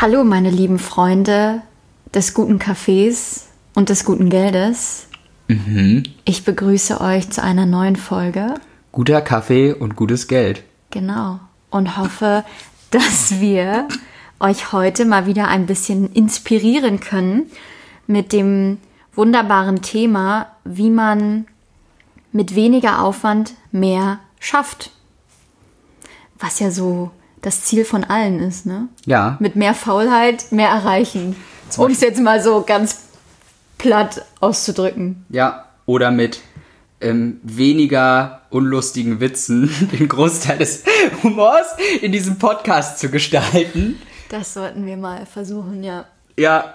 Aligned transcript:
Hallo, 0.00 0.24
meine 0.24 0.50
lieben 0.50 0.78
Freunde 0.80 1.62
des 2.12 2.34
guten 2.34 2.58
Kaffees 2.58 3.46
und 3.74 3.88
des 3.88 4.04
guten 4.04 4.28
Geldes. 4.28 5.06
Ich 6.24 6.44
begrüße 6.44 7.00
euch 7.00 7.30
zu 7.30 7.42
einer 7.42 7.64
neuen 7.64 7.96
Folge. 7.96 8.54
Guter 8.92 9.22
Kaffee 9.22 9.72
und 9.72 9.94
gutes 9.94 10.26
Geld. 10.26 10.64
Genau. 10.90 11.38
Und 11.70 11.96
hoffe, 11.96 12.44
dass 12.90 13.40
wir 13.40 13.86
euch 14.40 14.72
heute 14.72 15.04
mal 15.04 15.26
wieder 15.26 15.48
ein 15.48 15.66
bisschen 15.66 16.12
inspirieren 16.12 17.00
können 17.00 17.50
mit 18.06 18.32
dem 18.32 18.78
wunderbaren 19.14 19.80
Thema, 19.80 20.48
wie 20.64 20.90
man 20.90 21.46
mit 22.32 22.56
weniger 22.56 23.02
Aufwand 23.02 23.54
mehr 23.70 24.18
schafft. 24.40 24.90
Was 26.38 26.58
ja 26.58 26.70
so 26.70 27.10
das 27.44 27.62
Ziel 27.62 27.84
von 27.84 28.04
allen 28.04 28.40
ist, 28.40 28.64
ne? 28.64 28.88
Ja. 29.04 29.36
Mit 29.38 29.54
mehr 29.54 29.74
Faulheit 29.74 30.50
mehr 30.50 30.70
erreichen. 30.70 31.36
Um 31.76 31.90
es 31.90 32.00
jetzt 32.00 32.20
mal 32.20 32.42
so 32.42 32.62
ganz 32.62 33.02
platt 33.76 34.24
auszudrücken. 34.40 35.26
Ja. 35.28 35.66
Oder 35.84 36.10
mit 36.10 36.40
ähm, 37.02 37.40
weniger 37.42 38.40
unlustigen 38.48 39.20
Witzen 39.20 39.70
den 39.92 40.08
Großteil 40.08 40.58
des 40.58 40.84
Humors 41.22 41.66
in 42.00 42.12
diesem 42.12 42.38
Podcast 42.38 42.98
zu 42.98 43.10
gestalten. 43.10 44.00
Das 44.30 44.54
sollten 44.54 44.86
wir 44.86 44.96
mal 44.96 45.26
versuchen, 45.26 45.82
ja. 45.82 46.06
Ja. 46.38 46.74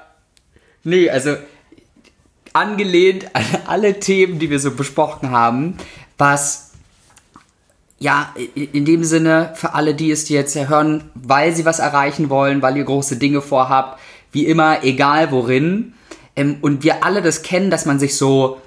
Nee, 0.83 1.09
also 1.09 1.35
angelehnt 2.53 3.35
an 3.35 3.43
alle 3.65 3.99
Themen, 3.99 4.37
die 4.37 4.51
wir 4.51 4.59
so 4.59 4.71
besprochen 4.71 5.31
haben, 5.31 5.77
was 6.19 6.68
ja, 7.99 8.33
in 8.55 8.85
dem 8.85 9.03
Sinne, 9.03 9.51
für 9.55 9.73
alle, 9.73 9.93
die 9.93 10.09
es 10.09 10.29
jetzt 10.29 10.55
hören, 10.55 11.11
weil 11.15 11.53
sie 11.53 11.65
was 11.65 11.79
erreichen 11.79 12.29
wollen, 12.29 12.61
weil 12.61 12.77
ihr 12.77 12.85
große 12.85 13.17
Dinge 13.17 13.41
vorhabt, 13.41 13.99
wie 14.31 14.45
immer, 14.45 14.83
egal 14.83 15.31
worin. 15.31 15.93
Ähm, 16.35 16.57
und 16.61 16.83
wir 16.83 17.03
alle 17.03 17.21
das 17.21 17.41
kennen, 17.41 17.69
dass 17.69 17.85
man 17.85 17.99
sich 17.99 18.15
so, 18.15 18.61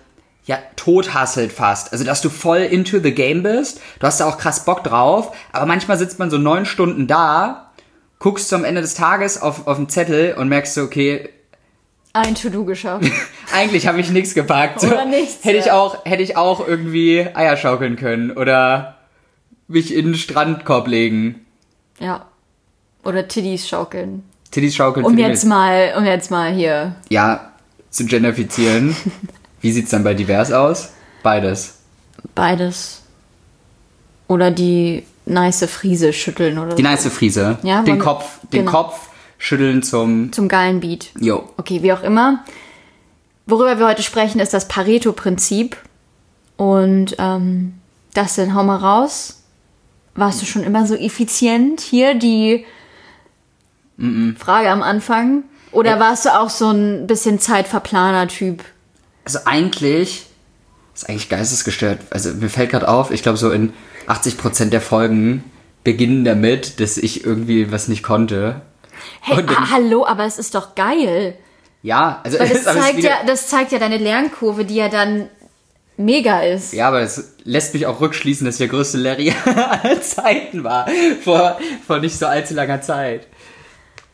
ja, 0.44 0.58
tothasselt 0.76 1.52
fast. 1.52 1.92
Also, 1.92 2.04
dass 2.04 2.20
du 2.20 2.28
voll 2.28 2.58
into 2.58 2.98
the 2.98 3.12
game 3.14 3.42
bist. 3.42 3.80
Du 4.00 4.06
hast 4.06 4.20
da 4.20 4.28
auch 4.28 4.36
krass 4.36 4.64
Bock 4.66 4.84
drauf. 4.84 5.34
Aber 5.52 5.64
manchmal 5.64 5.96
sitzt 5.98 6.18
man 6.18 6.30
so 6.30 6.36
neun 6.36 6.66
Stunden 6.66 7.06
da, 7.06 7.70
guckst 8.18 8.48
zum 8.48 8.64
Ende 8.64 8.82
des 8.82 8.94
Tages 8.94 9.40
auf, 9.40 9.66
auf 9.66 9.78
den 9.78 9.88
Zettel 9.88 10.34
und 10.34 10.48
merkst 10.48 10.74
so, 10.74 10.82
okay, 10.82 11.30
Ein 12.12 12.34
To-Do 12.34 12.66
geschafft. 12.66 13.10
eigentlich 13.54 13.86
habe 13.86 14.00
ich 14.00 14.10
nichts 14.10 14.34
gepackt. 14.34 14.82
Oder 14.84 15.06
nichts, 15.06 15.42
Hätte 15.42 15.58
ich 15.58 15.70
auch, 15.70 16.04
hätte 16.04 16.22
ich 16.22 16.36
auch 16.36 16.66
irgendwie 16.66 17.26
Eier 17.32 17.56
schaukeln 17.56 17.96
können 17.96 18.32
oder 18.32 18.98
mich 19.72 19.94
in 19.94 20.06
den 20.06 20.14
Strandkorb 20.14 20.86
legen. 20.88 21.44
ja. 21.98 22.26
Oder 23.04 23.26
Tiddies 23.26 23.66
schaukeln. 23.68 24.22
Titties 24.52 24.76
schaukeln. 24.76 25.04
Um 25.04 25.18
jetzt 25.18 25.44
mal, 25.44 25.92
um 25.98 26.04
jetzt 26.04 26.30
mal 26.30 26.52
hier. 26.52 26.94
Ja, 27.08 27.50
zu 27.90 28.04
genderfizieren. 28.06 28.94
Wie 29.60 29.72
sieht's 29.72 29.90
dann 29.90 30.04
bei 30.04 30.14
divers 30.14 30.52
aus? 30.52 30.92
Beides. 31.24 31.78
Beides. 32.36 33.02
Oder 34.28 34.52
die 34.52 35.02
nice 35.26 35.64
Friese 35.68 36.12
schütteln 36.12 36.58
oder 36.58 36.76
Die 36.76 36.82
so. 36.84 36.88
nice 36.88 37.08
Friese. 37.08 37.58
Ja, 37.64 37.82
den 37.82 37.98
Kopf, 37.98 38.38
den 38.52 38.66
genau. 38.66 38.70
Kopf 38.70 39.08
schütteln 39.36 39.82
zum. 39.82 40.30
Zum 40.32 40.46
geilen 40.46 40.78
Beat. 40.78 41.10
Jo. 41.18 41.48
Okay, 41.56 41.82
wie 41.82 41.92
auch 41.92 42.04
immer. 42.04 42.44
Worüber 43.46 43.80
wir 43.80 43.86
heute 43.88 44.04
sprechen, 44.04 44.38
ist 44.40 44.54
das 44.54 44.68
Pareto-Prinzip. 44.68 45.76
Und 46.56 47.16
ähm, 47.18 47.74
das 48.14 48.36
denn, 48.36 48.54
hau 48.54 48.62
mal 48.62 48.76
raus. 48.76 49.41
Warst 50.14 50.42
du 50.42 50.46
schon 50.46 50.62
immer 50.64 50.86
so 50.86 50.94
effizient? 50.94 51.80
Hier 51.80 52.14
die 52.14 52.66
Frage 54.38 54.70
am 54.70 54.82
Anfang. 54.82 55.44
Oder 55.70 55.92
Ja. 55.92 56.00
warst 56.00 56.24
du 56.26 56.38
auch 56.38 56.50
so 56.50 56.70
ein 56.70 57.06
bisschen 57.06 57.38
Zeitverplaner-Typ? 57.38 58.62
Also 59.24 59.38
eigentlich 59.44 60.26
ist 60.94 61.08
eigentlich 61.08 61.28
geistesgestört. 61.28 62.00
Also 62.10 62.30
mir 62.34 62.50
fällt 62.50 62.70
gerade 62.70 62.88
auf, 62.88 63.10
ich 63.10 63.22
glaube 63.22 63.38
so 63.38 63.50
in 63.50 63.72
80% 64.08 64.70
der 64.70 64.80
Folgen 64.80 65.44
beginnen 65.84 66.24
damit, 66.24 66.80
dass 66.80 66.96
ich 66.98 67.24
irgendwie 67.24 67.70
was 67.72 67.88
nicht 67.88 68.02
konnte. 68.02 68.60
Hey, 69.20 69.42
ha 69.44 69.70
hallo, 69.70 70.04
aber 70.06 70.24
es 70.24 70.38
ist 70.38 70.54
doch 70.54 70.74
geil. 70.74 71.36
Ja, 71.82 72.20
also 72.24 72.38
Weil 72.38 72.48
das 72.52 72.64
zeigt, 72.64 72.96
wieder- 72.98 73.08
ja, 73.08 73.16
das 73.26 73.46
zeigt 73.48 73.72
ja 73.72 73.78
deine 73.78 73.98
Lernkurve, 73.98 74.64
die 74.64 74.74
ja 74.76 74.88
dann 74.88 75.28
mega 76.04 76.40
ist. 76.40 76.72
Ja, 76.72 76.88
aber 76.88 77.00
es 77.00 77.34
lässt 77.44 77.74
mich 77.74 77.86
auch 77.86 78.00
rückschließen, 78.00 78.44
dass 78.44 78.58
der 78.58 78.68
größte 78.68 78.98
Larry 78.98 79.32
aller 79.44 80.00
Zeiten 80.00 80.64
war. 80.64 80.86
Vor, 81.22 81.58
vor 81.86 81.98
nicht 81.98 82.18
so 82.18 82.26
allzu 82.26 82.54
langer 82.54 82.80
Zeit. 82.82 83.26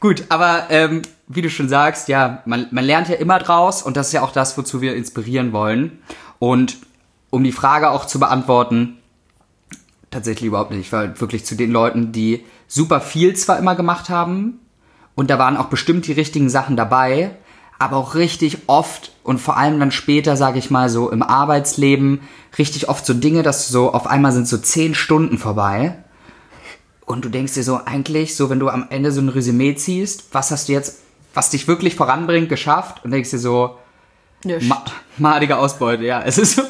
Gut, 0.01 0.25
aber 0.29 0.67
ähm, 0.71 1.03
wie 1.27 1.43
du 1.43 1.51
schon 1.51 1.69
sagst, 1.69 2.09
ja, 2.09 2.43
man, 2.47 2.69
man 2.71 2.85
lernt 2.85 3.09
ja 3.09 3.17
immer 3.17 3.39
draus 3.39 3.83
und 3.83 3.97
das 3.97 4.09
ist 4.09 4.13
ja 4.13 4.23
auch 4.23 4.33
das, 4.33 4.57
wozu 4.57 4.81
wir 4.81 4.95
inspirieren 4.95 5.53
wollen. 5.53 5.99
Und 6.39 6.77
um 7.31 7.43
die 7.45 7.53
Frage 7.53 7.91
auch 7.91 8.07
zu 8.07 8.19
beantworten, 8.21 8.99
tatsächlich 10.11 10.47
überhaupt 10.47 10.71
nicht. 10.71 10.81
Ich 10.81 10.93
war 10.93 11.21
wirklich 11.21 11.45
zu 11.45 11.55
den 11.55 11.71
Leuten, 11.71 12.13
die 12.13 12.45
super 12.67 13.01
viel 13.01 13.35
zwar 13.35 13.59
immer 13.59 13.75
gemacht 13.75 14.09
haben 14.09 14.61
und 15.15 15.31
da 15.31 15.39
waren 15.39 15.57
auch 15.57 15.67
bestimmt 15.67 16.07
die 16.07 16.13
richtigen 16.13 16.49
Sachen 16.49 16.77
dabei, 16.77 17.37
aber 17.79 17.97
auch 17.97 18.15
richtig 18.15 18.59
oft 18.67 19.13
und 19.23 19.41
vor 19.41 19.57
allem 19.57 19.79
dann 19.79 19.91
später, 19.91 20.37
sage 20.37 20.59
ich 20.59 20.71
mal, 20.71 20.89
so 20.89 21.11
im 21.11 21.23
Arbeitsleben, 21.23 22.21
richtig 22.59 22.89
oft 22.89 23.07
so 23.07 23.15
Dinge, 23.15 23.43
dass 23.43 23.67
du 23.67 23.73
so 23.73 23.93
auf 23.93 24.07
einmal 24.07 24.33
sind 24.33 24.49
so 24.49 24.59
zehn 24.59 24.95
Stunden 24.95 25.39
vorbei 25.39 25.97
und 27.07 27.25
du 27.25 27.29
denkst 27.29 27.55
dir 27.55 27.63
so 27.63 27.81
eigentlich, 27.85 28.37
so 28.37 28.51
wenn 28.51 28.61
du 28.61 28.69
am 28.69 28.87
Ende 28.91 29.13
so 29.13 29.21
ein 29.21 29.29
Resümee 29.29 29.75
ziehst, 29.77 30.27
was 30.33 30.51
hast 30.51 30.69
du 30.69 30.73
jetzt, 30.73 31.03
was 31.35 31.51
dich 31.51 31.69
wirklich 31.69 31.95
voranbringt, 31.95 32.49
geschafft 32.49 33.05
und 33.05 33.13
denkst 33.13 33.31
dir 33.31 33.39
so, 33.39 33.79
Ma 34.61 34.85
madige 35.17 35.57
Ausbeute, 35.57 36.05
ja, 36.05 36.23
es 36.23 36.39
ist 36.39 36.57
so. 36.57 36.63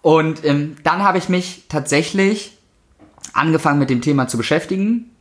Und 0.00 0.44
ähm, 0.44 0.76
dann 0.82 1.02
habe 1.02 1.18
ich 1.18 1.28
mich 1.28 1.64
tatsächlich 1.68 2.58
angefangen 3.32 3.78
mit 3.78 3.90
dem 3.90 4.00
Thema 4.00 4.28
zu 4.28 4.36
beschäftigen. 4.36 5.11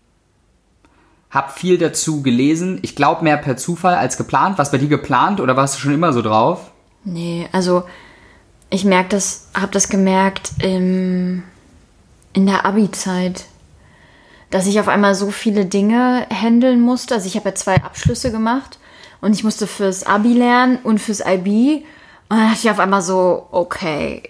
Hab 1.31 1.57
viel 1.57 1.77
dazu 1.77 2.21
gelesen. 2.21 2.79
Ich 2.81 2.95
glaube 2.95 3.23
mehr 3.23 3.37
per 3.37 3.57
Zufall 3.57 3.95
als 3.95 4.17
geplant. 4.17 4.57
Was 4.57 4.71
bei 4.71 4.77
dir 4.77 4.89
geplant 4.89 5.39
oder 5.39 5.55
warst 5.55 5.75
du 5.75 5.79
schon 5.79 5.93
immer 5.93 6.11
so 6.13 6.21
drauf? 6.21 6.71
Nee, 7.03 7.47
also 7.51 7.83
ich 8.69 8.85
merke 8.85 9.09
das, 9.09 9.47
habe 9.53 9.71
das 9.71 9.89
gemerkt 9.89 10.51
im, 10.61 11.43
in 12.33 12.45
der 12.45 12.65
Abi-Zeit, 12.65 13.45
dass 14.49 14.67
ich 14.67 14.79
auf 14.79 14.87
einmal 14.87 15.15
so 15.15 15.31
viele 15.31 15.65
Dinge 15.65 16.27
handeln 16.29 16.81
musste. 16.81 17.15
Also 17.15 17.27
ich 17.27 17.35
habe 17.35 17.49
ja 17.49 17.55
zwei 17.55 17.75
Abschlüsse 17.75 18.31
gemacht 18.31 18.77
und 19.21 19.33
ich 19.33 19.43
musste 19.43 19.67
fürs 19.67 20.05
Abi 20.05 20.33
lernen 20.33 20.79
und 20.83 20.99
fürs 20.99 21.21
IB. 21.25 21.85
Und 22.29 22.37
dann 22.37 22.49
dachte 22.49 22.59
ich 22.63 22.71
auf 22.71 22.79
einmal 22.79 23.01
so, 23.01 23.47
okay, 23.51 24.23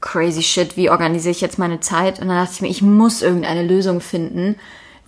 crazy 0.00 0.42
shit, 0.42 0.76
wie 0.76 0.90
organisiere 0.90 1.32
ich 1.32 1.40
jetzt 1.40 1.58
meine 1.58 1.80
Zeit? 1.80 2.20
Und 2.20 2.28
dann 2.28 2.36
dachte 2.36 2.52
ich 2.54 2.60
mir, 2.62 2.68
ich 2.68 2.82
muss 2.82 3.22
irgendeine 3.22 3.62
Lösung 3.62 4.00
finden, 4.00 4.56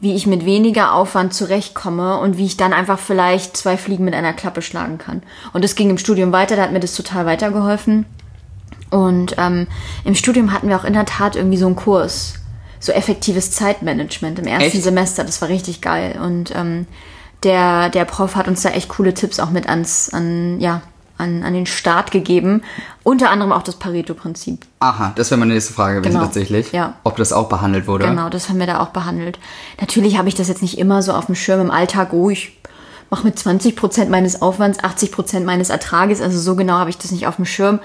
wie 0.00 0.14
ich 0.14 0.26
mit 0.26 0.44
weniger 0.44 0.94
Aufwand 0.94 1.34
zurechtkomme 1.34 2.18
und 2.18 2.38
wie 2.38 2.46
ich 2.46 2.56
dann 2.56 2.72
einfach 2.72 2.98
vielleicht 2.98 3.56
zwei 3.56 3.76
Fliegen 3.76 4.04
mit 4.04 4.14
einer 4.14 4.32
Klappe 4.32 4.62
schlagen 4.62 4.98
kann. 4.98 5.22
Und 5.52 5.64
das 5.64 5.74
ging 5.74 5.90
im 5.90 5.98
Studium 5.98 6.32
weiter, 6.32 6.56
da 6.56 6.62
hat 6.62 6.72
mir 6.72 6.80
das 6.80 6.94
total 6.94 7.26
weitergeholfen. 7.26 8.06
Und 8.90 9.34
ähm, 9.38 9.66
im 10.04 10.14
Studium 10.14 10.52
hatten 10.52 10.68
wir 10.68 10.76
auch 10.76 10.84
in 10.84 10.92
der 10.92 11.04
Tat 11.04 11.36
irgendwie 11.36 11.58
so 11.58 11.66
einen 11.66 11.76
Kurs, 11.76 12.34
so 12.80 12.92
effektives 12.92 13.50
Zeitmanagement 13.50 14.38
im 14.38 14.46
ersten 14.46 14.76
Echt? 14.76 14.82
Semester. 14.82 15.24
Das 15.24 15.42
war 15.42 15.48
richtig 15.48 15.80
geil. 15.80 16.18
Und 16.22 16.54
ähm, 16.54 16.86
der, 17.42 17.90
der 17.90 18.04
Prof 18.04 18.36
hat 18.36 18.48
uns 18.48 18.62
da 18.62 18.70
echt 18.70 18.88
coole 18.88 19.14
Tipps 19.14 19.40
auch 19.40 19.50
mit 19.50 19.68
ans, 19.68 20.10
an, 20.12 20.60
ja, 20.60 20.82
an, 21.18 21.42
an 21.42 21.52
den 21.52 21.66
Start 21.66 22.10
gegeben. 22.10 22.62
Unter 23.02 23.30
anderem 23.30 23.52
auch 23.52 23.62
das 23.62 23.76
Pareto-Prinzip. 23.76 24.66
Aha, 24.80 25.12
das 25.16 25.30
wäre 25.30 25.38
meine 25.38 25.52
nächste 25.54 25.72
Frage 25.72 25.96
gewesen 26.00 26.12
Genau, 26.12 26.24
tatsächlich. 26.24 26.72
ja. 26.72 26.94
Ob 27.04 27.16
das 27.16 27.32
auch 27.32 27.48
behandelt 27.48 27.86
wurde. 27.86 28.06
Genau, 28.06 28.28
das 28.28 28.48
haben 28.48 28.58
wir 28.58 28.66
da 28.66 28.80
auch 28.80 28.88
behandelt. 28.90 29.38
Natürlich 29.80 30.16
habe 30.16 30.28
ich 30.28 30.34
das 30.34 30.48
jetzt 30.48 30.62
nicht 30.62 30.78
immer 30.78 31.02
so 31.02 31.12
auf 31.12 31.26
dem 31.26 31.34
Schirm 31.34 31.60
im 31.60 31.70
Alltag, 31.70 32.12
oh, 32.12 32.30
ich 32.30 32.58
mache 33.10 33.24
mit 33.24 33.36
20% 33.38 34.08
meines 34.08 34.42
Aufwands 34.42 34.80
80% 34.80 35.40
meines 35.40 35.70
Ertrages. 35.70 36.20
Also 36.20 36.38
so 36.38 36.56
genau 36.56 36.74
habe 36.74 36.90
ich 36.90 36.98
das 36.98 37.10
nicht 37.10 37.26
auf 37.26 37.36
dem 37.36 37.44
Schirm. 37.46 37.80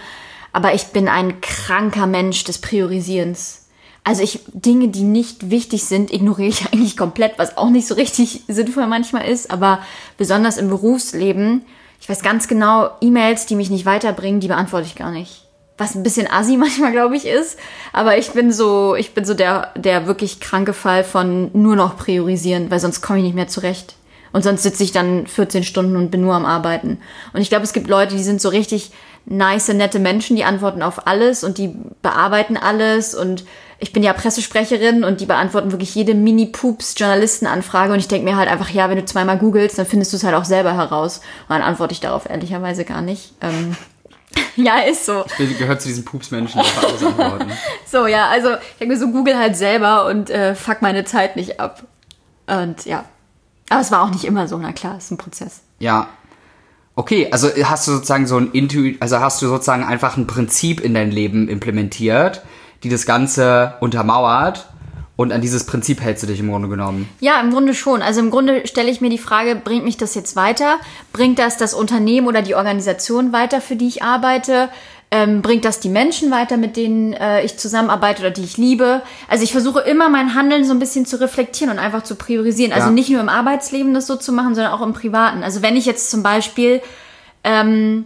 Aber 0.51 0.73
ich 0.73 0.87
bin 0.87 1.07
ein 1.07 1.41
kranker 1.41 2.05
Mensch 2.07 2.43
des 2.43 2.59
Priorisierens. 2.59 3.61
Also 4.03 4.21
ich, 4.21 4.41
Dinge, 4.51 4.89
die 4.89 5.03
nicht 5.03 5.49
wichtig 5.49 5.85
sind, 5.85 6.11
ignoriere 6.11 6.49
ich 6.49 6.65
eigentlich 6.73 6.97
komplett, 6.97 7.39
was 7.39 7.57
auch 7.57 7.69
nicht 7.69 7.87
so 7.87 7.95
richtig 7.95 8.43
sinnvoll 8.47 8.85
manchmal 8.87 9.27
ist. 9.27 9.49
Aber 9.49 9.79
besonders 10.17 10.57
im 10.57 10.67
Berufsleben, 10.67 11.63
ich 12.03 12.09
weiß 12.09 12.21
ganz 12.21 12.49
genau, 12.49 12.89
E-Mails, 12.99 13.45
die 13.45 13.55
mich 13.55 13.69
nicht 13.69 13.85
weiterbringen, 13.85 14.41
die 14.41 14.49
beantworte 14.49 14.85
ich 14.85 14.95
gar 14.95 15.09
nicht 15.09 15.43
was 15.77 15.95
ein 15.95 16.03
bisschen 16.03 16.29
assi 16.29 16.57
manchmal, 16.57 16.91
glaube 16.91 17.15
ich, 17.15 17.25
ist. 17.25 17.57
Aber 17.91 18.17
ich 18.17 18.31
bin 18.31 18.51
so, 18.51 18.95
ich 18.95 19.13
bin 19.13 19.25
so 19.25 19.33
der, 19.33 19.71
der 19.75 20.07
wirklich 20.07 20.39
kranke 20.39 20.73
Fall 20.73 21.03
von 21.03 21.49
nur 21.53 21.75
noch 21.75 21.97
priorisieren, 21.97 22.69
weil 22.69 22.79
sonst 22.79 23.01
komme 23.01 23.19
ich 23.19 23.25
nicht 23.25 23.35
mehr 23.35 23.47
zurecht. 23.47 23.95
Und 24.31 24.43
sonst 24.43 24.63
sitze 24.63 24.83
ich 24.83 24.91
dann 24.91 25.27
14 25.27 25.63
Stunden 25.63 25.95
und 25.95 26.09
bin 26.09 26.21
nur 26.21 26.33
am 26.33 26.45
Arbeiten. 26.45 26.99
Und 27.33 27.41
ich 27.41 27.49
glaube, 27.49 27.63
es 27.63 27.73
gibt 27.73 27.87
Leute, 27.87 28.15
die 28.15 28.23
sind 28.23 28.41
so 28.41 28.49
richtig 28.49 28.91
nice, 29.25 29.67
nette 29.69 29.99
Menschen, 29.99 30.35
die 30.35 30.43
antworten 30.43 30.81
auf 30.81 31.07
alles 31.07 31.43
und 31.43 31.57
die 31.57 31.75
bearbeiten 32.01 32.57
alles 32.57 33.13
und 33.13 33.45
ich 33.83 33.91
bin 33.91 34.01
ja 34.01 34.13
Pressesprecherin 34.13 35.03
und 35.03 35.19
die 35.19 35.25
beantworten 35.25 35.71
wirklich 35.71 35.93
jede 35.93 36.13
Mini-Poops-Journalistenanfrage 36.13 37.91
und 37.91 37.99
ich 37.99 38.07
denke 38.07 38.23
mir 38.23 38.37
halt 38.37 38.49
einfach, 38.49 38.69
ja, 38.69 38.89
wenn 38.89 38.95
du 38.95 39.03
zweimal 39.03 39.37
googelst, 39.37 39.77
dann 39.77 39.85
findest 39.85 40.13
du 40.13 40.17
es 40.17 40.23
halt 40.23 40.35
auch 40.35 40.45
selber 40.45 40.73
heraus. 40.73 41.17
Und 41.17 41.55
dann 41.55 41.61
antworte 41.61 41.91
ich 41.91 41.99
darauf 41.99 42.29
ehrlicherweise 42.29 42.85
gar 42.85 43.01
nicht. 43.01 43.33
Ähm, 43.41 43.75
ja, 44.55 44.77
ist 44.79 45.05
so. 45.05 45.25
Ich 45.37 45.57
gehört 45.57 45.81
zu 45.81 45.89
diesen 45.89 46.05
Pups-Menschen, 46.05 46.61
die 46.61 46.85
alles 46.85 47.03
antworten. 47.05 47.51
so, 47.85 48.07
ja, 48.07 48.29
also 48.29 48.53
ich 48.53 48.77
denke 48.79 48.93
mir 48.93 48.99
so, 48.99 49.11
google 49.11 49.37
halt 49.37 49.57
selber 49.57 50.05
und 50.05 50.29
äh, 50.29 50.55
fuck 50.55 50.81
meine 50.81 51.03
Zeit 51.03 51.35
nicht 51.35 51.59
ab. 51.59 51.83
Und 52.47 52.85
ja. 52.85 53.03
Aber 53.69 53.81
es 53.81 53.91
war 53.91 54.03
auch 54.03 54.11
nicht 54.11 54.23
immer 54.23 54.47
so, 54.47 54.57
na 54.57 54.71
klar, 54.71 54.97
ist 54.97 55.11
ein 55.11 55.17
Prozess. 55.17 55.59
Ja. 55.79 56.07
Okay, 56.95 57.27
also 57.31 57.49
hast 57.65 57.85
du 57.87 57.91
sozusagen 57.91 58.27
so 58.27 58.37
ein 58.37 58.51
Intu 58.51 58.93
also 59.01 59.19
hast 59.19 59.41
du 59.41 59.47
sozusagen 59.47 59.83
einfach 59.83 60.15
ein 60.15 60.27
Prinzip 60.27 60.79
in 60.79 60.93
dein 60.93 61.11
Leben 61.11 61.49
implementiert, 61.49 62.43
die 62.83 62.89
das 62.89 63.05
Ganze 63.05 63.73
untermauert. 63.79 64.67
Und 65.15 65.31
an 65.31 65.41
dieses 65.41 65.65
Prinzip 65.65 66.01
hältst 66.01 66.23
du 66.23 66.27
dich 66.27 66.39
im 66.39 66.49
Grunde 66.49 66.67
genommen. 66.67 67.07
Ja, 67.19 67.39
im 67.39 67.51
Grunde 67.51 67.75
schon. 67.75 68.01
Also 68.01 68.19
im 68.19 68.31
Grunde 68.31 68.65
stelle 68.65 68.89
ich 68.89 68.99
mir 68.99 69.09
die 69.09 69.19
Frage, 69.19 69.55
bringt 69.55 69.83
mich 69.83 69.95
das 69.95 70.15
jetzt 70.15 70.35
weiter? 70.35 70.77
Bringt 71.11 71.37
das 71.37 71.57
das 71.57 71.75
Unternehmen 71.75 72.27
oder 72.27 72.41
die 72.41 72.55
Organisation 72.55 73.31
weiter, 73.31 73.61
für 73.61 73.75
die 73.75 73.87
ich 73.87 74.01
arbeite? 74.01 74.69
Ähm, 75.11 75.43
bringt 75.43 75.65
das 75.65 75.79
die 75.79 75.89
Menschen 75.89 76.31
weiter, 76.31 76.57
mit 76.57 76.75
denen 76.75 77.13
äh, 77.13 77.43
ich 77.43 77.59
zusammenarbeite 77.59 78.21
oder 78.21 78.31
die 78.31 78.43
ich 78.43 78.57
liebe? 78.57 79.03
Also 79.29 79.43
ich 79.43 79.51
versuche 79.51 79.81
immer 79.81 80.09
mein 80.09 80.33
Handeln 80.33 80.63
so 80.63 80.71
ein 80.71 80.79
bisschen 80.79 81.05
zu 81.05 81.21
reflektieren 81.21 81.71
und 81.71 81.77
einfach 81.77 82.01
zu 82.01 82.15
priorisieren. 82.15 82.73
Also 82.73 82.87
ja. 82.87 82.93
nicht 82.93 83.11
nur 83.11 83.21
im 83.21 83.29
Arbeitsleben 83.29 83.93
das 83.93 84.07
so 84.07 84.15
zu 84.15 84.31
machen, 84.31 84.55
sondern 84.55 84.73
auch 84.73 84.81
im 84.81 84.93
Privaten. 84.93 85.43
Also 85.43 85.61
wenn 85.61 85.75
ich 85.75 85.85
jetzt 85.85 86.09
zum 86.09 86.23
Beispiel 86.23 86.81
ähm, 87.43 88.05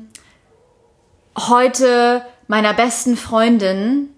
heute 1.38 2.24
meiner 2.48 2.74
besten 2.74 3.16
Freundin 3.16 4.10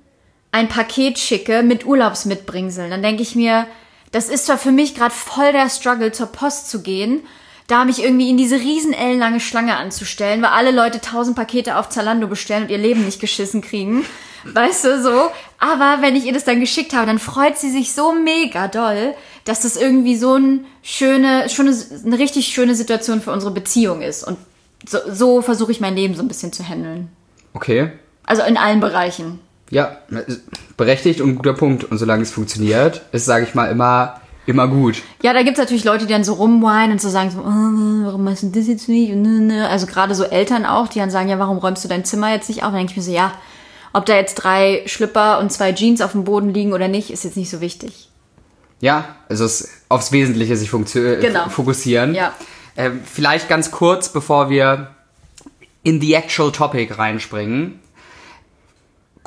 ein 0.51 0.67
Paket 0.67 1.19
schicke 1.19 1.63
mit 1.63 1.85
Urlaubsmitbringseln, 1.85 2.89
dann 2.89 3.03
denke 3.03 3.21
ich 3.21 3.35
mir, 3.35 3.67
das 4.11 4.29
ist 4.29 4.47
zwar 4.47 4.57
für 4.57 4.71
mich 4.71 4.95
gerade 4.95 5.13
voll 5.13 5.51
der 5.51 5.69
Struggle, 5.69 6.11
zur 6.11 6.27
Post 6.27 6.69
zu 6.69 6.81
gehen, 6.81 7.21
da 7.67 7.85
mich 7.85 8.03
irgendwie 8.03 8.29
in 8.29 8.37
diese 8.37 8.55
riesen 8.55 8.93
ellenlange 8.93 9.39
Schlange 9.39 9.77
anzustellen, 9.77 10.41
weil 10.41 10.49
alle 10.49 10.71
Leute 10.71 11.01
tausend 11.01 11.35
Pakete 11.35 11.77
auf 11.77 11.89
Zalando 11.89 12.27
bestellen 12.27 12.63
und 12.63 12.71
ihr 12.71 12.79
Leben 12.79 13.05
nicht 13.05 13.19
geschissen 13.19 13.61
kriegen. 13.61 14.05
Weißt 14.43 14.85
du, 14.85 15.03
so. 15.03 15.29
Aber 15.59 16.01
wenn 16.01 16.15
ich 16.15 16.25
ihr 16.25 16.33
das 16.33 16.45
dann 16.45 16.59
geschickt 16.59 16.93
habe, 16.93 17.05
dann 17.05 17.19
freut 17.19 17.59
sie 17.59 17.69
sich 17.69 17.93
so 17.93 18.13
mega 18.13 18.67
doll, 18.67 19.13
dass 19.45 19.61
das 19.61 19.75
irgendwie 19.75 20.15
so 20.15 20.33
eine 20.33 20.61
schöne, 20.81 21.49
schon 21.49 21.67
eine, 21.67 21.77
eine 22.05 22.17
richtig 22.17 22.47
schöne 22.47 22.73
Situation 22.73 23.21
für 23.21 23.31
unsere 23.31 23.51
Beziehung 23.51 24.01
ist. 24.01 24.23
Und 24.23 24.37
so, 24.87 24.99
so 25.11 25.41
versuche 25.41 25.71
ich 25.71 25.79
mein 25.79 25.95
Leben 25.95 26.15
so 26.15 26.23
ein 26.23 26.27
bisschen 26.27 26.53
zu 26.53 26.67
handeln. 26.67 27.09
Okay. 27.53 27.91
Also 28.25 28.43
in 28.43 28.57
allen 28.57 28.79
Bereichen. 28.79 29.39
Ja, 29.69 29.97
berechtigt 30.77 31.21
und 31.21 31.35
guter 31.35 31.53
Punkt. 31.53 31.83
Und 31.83 31.97
solange 31.97 32.23
es 32.23 32.31
funktioniert, 32.31 33.01
ist, 33.11 33.25
sage 33.25 33.45
ich 33.45 33.53
mal, 33.53 33.65
immer, 33.71 34.19
immer 34.45 34.67
gut. 34.67 35.01
Ja, 35.21 35.33
da 35.33 35.43
gibt's 35.43 35.59
natürlich 35.59 35.83
Leute, 35.83 36.05
die 36.05 36.13
dann 36.13 36.23
so 36.23 36.33
rumweinen 36.33 36.93
und 36.93 37.01
so 37.01 37.09
sagen, 37.09 37.29
so, 37.29 37.39
oh, 37.39 38.05
warum 38.05 38.23
machst 38.23 38.43
du 38.43 38.47
das 38.47 38.67
jetzt 38.67 38.89
nicht? 38.89 39.13
Also 39.63 39.85
gerade 39.85 40.15
so 40.15 40.23
Eltern 40.23 40.65
auch, 40.65 40.87
die 40.87 40.99
dann 40.99 41.11
sagen, 41.11 41.29
ja, 41.29 41.37
warum 41.37 41.59
räumst 41.59 41.83
du 41.83 41.87
dein 41.87 42.03
Zimmer 42.05 42.33
jetzt 42.33 42.49
nicht 42.49 42.63
auf? 42.63 42.69
Dann 42.69 42.77
denke 42.77 42.91
ich 42.91 42.97
mir 42.97 43.03
so, 43.03 43.11
ja, 43.11 43.33
ob 43.93 44.05
da 44.05 44.15
jetzt 44.15 44.35
drei 44.35 44.83
Schlipper 44.85 45.39
und 45.39 45.51
zwei 45.51 45.71
Jeans 45.73 46.01
auf 46.01 46.13
dem 46.13 46.23
Boden 46.23 46.53
liegen 46.53 46.73
oder 46.73 46.87
nicht, 46.87 47.11
ist 47.11 47.23
jetzt 47.23 47.37
nicht 47.37 47.49
so 47.49 47.61
wichtig. 47.61 48.09
Ja, 48.81 49.15
also 49.27 49.45
es 49.45 49.69
aufs 49.89 50.11
Wesentliche 50.11 50.55
sich 50.55 50.71
genau. 50.71 51.49
fokussieren. 51.49 52.15
Ja. 52.15 52.33
Äh, 52.75 52.91
vielleicht 53.03 53.49
ganz 53.49 53.71
kurz, 53.71 54.09
bevor 54.09 54.49
wir 54.49 54.91
in 55.83 55.99
the 55.99 56.13
actual 56.13 56.51
topic 56.51 56.97
reinspringen 56.97 57.79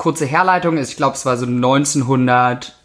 kurze 0.03 0.25
Herleitung 0.25 0.75
ist, 0.75 0.89
ich 0.89 0.97
glaube, 0.97 1.15
es 1.15 1.25
war 1.25 1.37
so 1.37 1.45
1900 1.45 2.75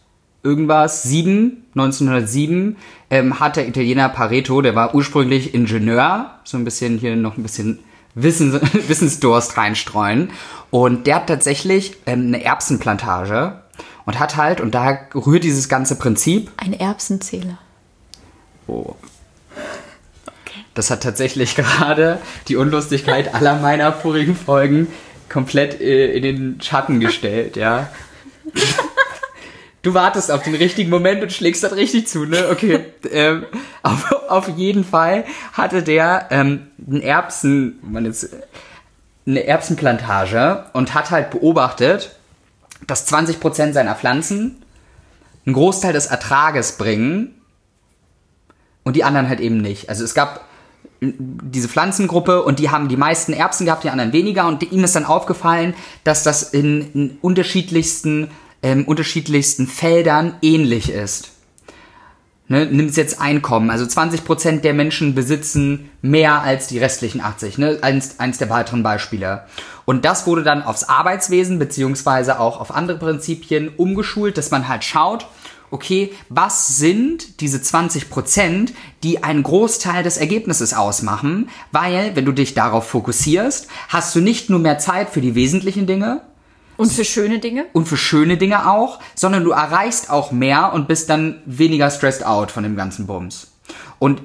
irgendwas, 0.44 1.02
7, 1.02 1.64
1907, 1.74 2.76
ähm, 3.10 3.40
hat 3.40 3.56
der 3.56 3.66
Italiener 3.66 4.08
Pareto, 4.08 4.62
der 4.62 4.76
war 4.76 4.94
ursprünglich 4.94 5.52
Ingenieur, 5.52 6.30
so 6.44 6.56
ein 6.56 6.64
bisschen 6.64 6.96
hier 6.96 7.16
noch 7.16 7.36
ein 7.36 7.42
bisschen 7.42 7.80
Wissen, 8.14 8.52
Wissensdurst 8.88 9.56
reinstreuen. 9.56 10.30
Und 10.70 11.08
der 11.08 11.16
hat 11.16 11.26
tatsächlich 11.26 11.96
ähm, 12.06 12.28
eine 12.28 12.44
Erbsenplantage 12.44 13.62
und 14.06 14.20
hat 14.20 14.36
halt, 14.36 14.60
und 14.60 14.76
da 14.76 15.00
rührt 15.12 15.42
dieses 15.42 15.68
ganze 15.68 15.96
Prinzip. 15.96 16.52
Ein 16.56 16.72
Erbsenzähler. 16.72 17.58
Oh. 18.68 18.94
Das 20.74 20.92
hat 20.92 21.02
tatsächlich 21.02 21.56
gerade 21.56 22.20
die 22.46 22.54
Unlustigkeit 22.54 23.34
aller 23.34 23.56
meiner 23.58 23.92
vorigen 23.92 24.36
Folgen 24.36 24.86
komplett 25.28 25.80
äh, 25.80 26.12
in 26.12 26.22
den 26.22 26.60
Schatten 26.60 27.00
gestellt, 27.00 27.56
ja. 27.56 27.88
Du 29.82 29.94
wartest 29.94 30.30
auf 30.30 30.42
den 30.42 30.56
richtigen 30.56 30.90
Moment 30.90 31.22
und 31.22 31.32
schlägst 31.32 31.62
das 31.62 31.76
richtig 31.76 32.08
zu, 32.08 32.24
ne? 32.24 32.48
Okay. 32.50 32.84
Ähm, 33.10 33.46
auf, 33.82 34.12
auf 34.28 34.48
jeden 34.48 34.84
Fall 34.84 35.24
hatte 35.52 35.82
der 35.82 36.26
ähm, 36.30 36.66
einen 36.84 37.00
Erbsen, 37.00 37.78
man 37.82 38.04
jetzt, 38.04 38.28
eine 39.26 39.44
Erbsenplantage 39.44 40.66
und 40.72 40.94
hat 40.94 41.10
halt 41.10 41.30
beobachtet, 41.30 42.16
dass 42.86 43.06
20% 43.12 43.72
seiner 43.72 43.94
Pflanzen 43.94 44.62
einen 45.46 45.54
Großteil 45.54 45.92
des 45.92 46.06
Ertrages 46.06 46.72
bringen 46.72 47.40
und 48.84 48.96
die 48.96 49.04
anderen 49.04 49.28
halt 49.28 49.40
eben 49.40 49.58
nicht. 49.58 49.88
Also 49.90 50.02
es 50.02 50.14
gab 50.14 50.44
diese 51.00 51.68
Pflanzengruppe 51.68 52.42
und 52.42 52.58
die 52.58 52.70
haben 52.70 52.88
die 52.88 52.96
meisten 52.96 53.32
Erbsen 53.32 53.66
gehabt, 53.66 53.84
die 53.84 53.90
anderen 53.90 54.12
weniger 54.12 54.48
und 54.48 54.62
ihm 54.72 54.84
ist 54.84 54.96
dann 54.96 55.04
aufgefallen, 55.04 55.74
dass 56.04 56.24
das 56.24 56.42
in, 56.42 56.92
in 56.92 57.18
unterschiedlichsten, 57.22 58.30
ähm, 58.62 58.84
unterschiedlichsten 58.84 59.66
Feldern 59.66 60.34
ähnlich 60.42 60.90
ist. 60.90 61.30
Ne, 62.50 62.64
nimmt 62.64 62.96
jetzt 62.96 63.20
Einkommen. 63.20 63.68
Also 63.68 63.84
20% 63.84 64.60
der 64.62 64.72
Menschen 64.72 65.14
besitzen 65.14 65.90
mehr 66.00 66.40
als 66.40 66.66
die 66.66 66.78
restlichen 66.78 67.20
80. 67.20 67.58
Ne? 67.58 67.78
Eins, 67.82 68.18
eins 68.20 68.38
der 68.38 68.48
weiteren 68.48 68.82
Beispiele. 68.82 69.44
Und 69.84 70.06
das 70.06 70.26
wurde 70.26 70.42
dann 70.42 70.62
aufs 70.62 70.84
Arbeitswesen 70.84 71.58
beziehungsweise 71.58 72.40
auch 72.40 72.58
auf 72.58 72.74
andere 72.74 72.98
Prinzipien 72.98 73.68
umgeschult, 73.76 74.38
dass 74.38 74.50
man 74.50 74.66
halt 74.66 74.82
schaut, 74.82 75.26
okay, 75.70 76.12
was 76.28 76.76
sind 76.78 77.40
diese 77.40 77.60
20 77.60 78.10
Prozent, 78.10 78.72
die 79.02 79.22
einen 79.22 79.42
Großteil 79.42 80.02
des 80.02 80.16
Ergebnisses 80.16 80.74
ausmachen? 80.74 81.48
Weil, 81.72 82.16
wenn 82.16 82.24
du 82.24 82.32
dich 82.32 82.54
darauf 82.54 82.88
fokussierst, 82.88 83.68
hast 83.88 84.14
du 84.14 84.20
nicht 84.20 84.50
nur 84.50 84.58
mehr 84.58 84.78
Zeit 84.78 85.10
für 85.10 85.20
die 85.20 85.34
wesentlichen 85.34 85.86
Dinge. 85.86 86.22
Und 86.76 86.92
für 86.92 87.04
schöne 87.04 87.40
Dinge? 87.40 87.66
Und 87.72 87.88
für 87.88 87.96
schöne 87.96 88.36
Dinge 88.36 88.70
auch, 88.70 89.00
sondern 89.14 89.44
du 89.44 89.50
erreichst 89.50 90.10
auch 90.10 90.30
mehr 90.30 90.72
und 90.72 90.86
bist 90.86 91.10
dann 91.10 91.42
weniger 91.44 91.90
stressed 91.90 92.24
out 92.24 92.50
von 92.50 92.62
dem 92.62 92.76
ganzen 92.76 93.06
Bums. 93.06 93.48
Und 93.98 94.22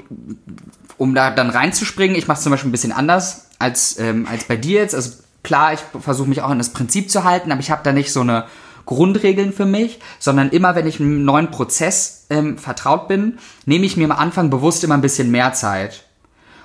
um 0.97 1.15
da 1.15 1.31
dann 1.31 1.49
reinzuspringen, 1.49 2.15
ich 2.15 2.27
mache 2.27 2.37
es 2.37 2.43
zum 2.43 2.51
Beispiel 2.51 2.69
ein 2.69 2.71
bisschen 2.71 2.91
anders 2.91 3.47
als, 3.57 3.97
ähm, 3.99 4.27
als 4.29 4.43
bei 4.43 4.55
dir 4.55 4.81
jetzt. 4.81 4.93
Also 4.93 5.11
klar, 5.41 5.73
ich 5.73 5.79
versuche 5.99 6.29
mich 6.29 6.41
auch 6.41 6.49
an 6.49 6.59
das 6.59 6.69
Prinzip 6.69 7.09
zu 7.09 7.23
halten, 7.23 7.51
aber 7.51 7.61
ich 7.61 7.71
habe 7.71 7.81
da 7.83 7.91
nicht 7.91 8.11
so 8.11 8.21
eine 8.21 8.45
Grundregeln 8.85 9.53
für 9.53 9.65
mich, 9.65 9.99
sondern 10.19 10.49
immer, 10.49 10.75
wenn 10.75 10.87
ich 10.87 10.99
einem 10.99 11.23
neuen 11.25 11.51
Prozess 11.51 12.25
ähm, 12.29 12.57
vertraut 12.57 13.07
bin, 13.07 13.37
nehme 13.65 13.85
ich 13.85 13.97
mir 13.97 14.05
am 14.05 14.11
Anfang 14.11 14.49
bewusst 14.49 14.83
immer 14.83 14.95
ein 14.95 15.01
bisschen 15.01 15.31
mehr 15.31 15.53
Zeit. 15.53 16.03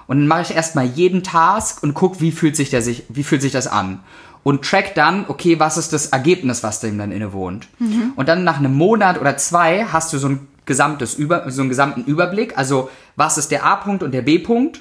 Und 0.07 0.19
dann 0.19 0.29
mache 0.29 0.43
ich 0.43 0.55
erstmal 0.55 0.87
jeden 0.87 1.23
Task 1.23 1.83
und 1.83 1.95
gucke, 1.95 2.21
wie 2.21 2.33
fühlt 2.33 2.57
sich 2.57 2.71
der 2.71 2.83
sich, 2.83 3.05
wie 3.09 3.23
fühlt 3.23 3.43
sich 3.43 3.53
das 3.53 3.67
an. 3.67 4.01
Und 4.43 4.65
track 4.65 4.95
dann, 4.95 5.27
okay, 5.29 5.61
was 5.61 5.77
ist 5.77 5.93
das 5.93 6.07
Ergebnis, 6.07 6.63
was 6.63 6.81
dem 6.81 6.97
dann 6.97 7.13
innewohnt. 7.13 7.69
Mhm. 7.79 8.13
Und 8.17 8.29
dann 8.29 8.45
nach 8.45 8.59
einem 8.59 8.75
Monat 8.75 9.21
oder 9.21 9.37
zwei 9.37 9.85
hast 9.85 10.13
du 10.13 10.19
so 10.19 10.29
ein 10.29 10.49
gesamtes 10.65 11.15
Über, 11.15 11.51
so 11.51 11.61
einen 11.61 11.69
gesamten 11.69 12.05
Überblick. 12.05 12.57
Also, 12.57 12.91
was 13.17 13.37
ist 13.37 13.51
der 13.51 13.65
A-Punkt 13.65 14.03
und 14.03 14.13
der 14.13 14.23
B-Punkt? 14.23 14.81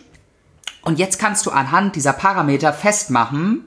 Und 0.84 1.00
jetzt 1.00 1.20
kannst 1.20 1.46
du 1.46 1.52
anhand 1.52 1.96
dieser 1.96 2.14
Parameter 2.14 2.72
festmachen, 2.72 3.66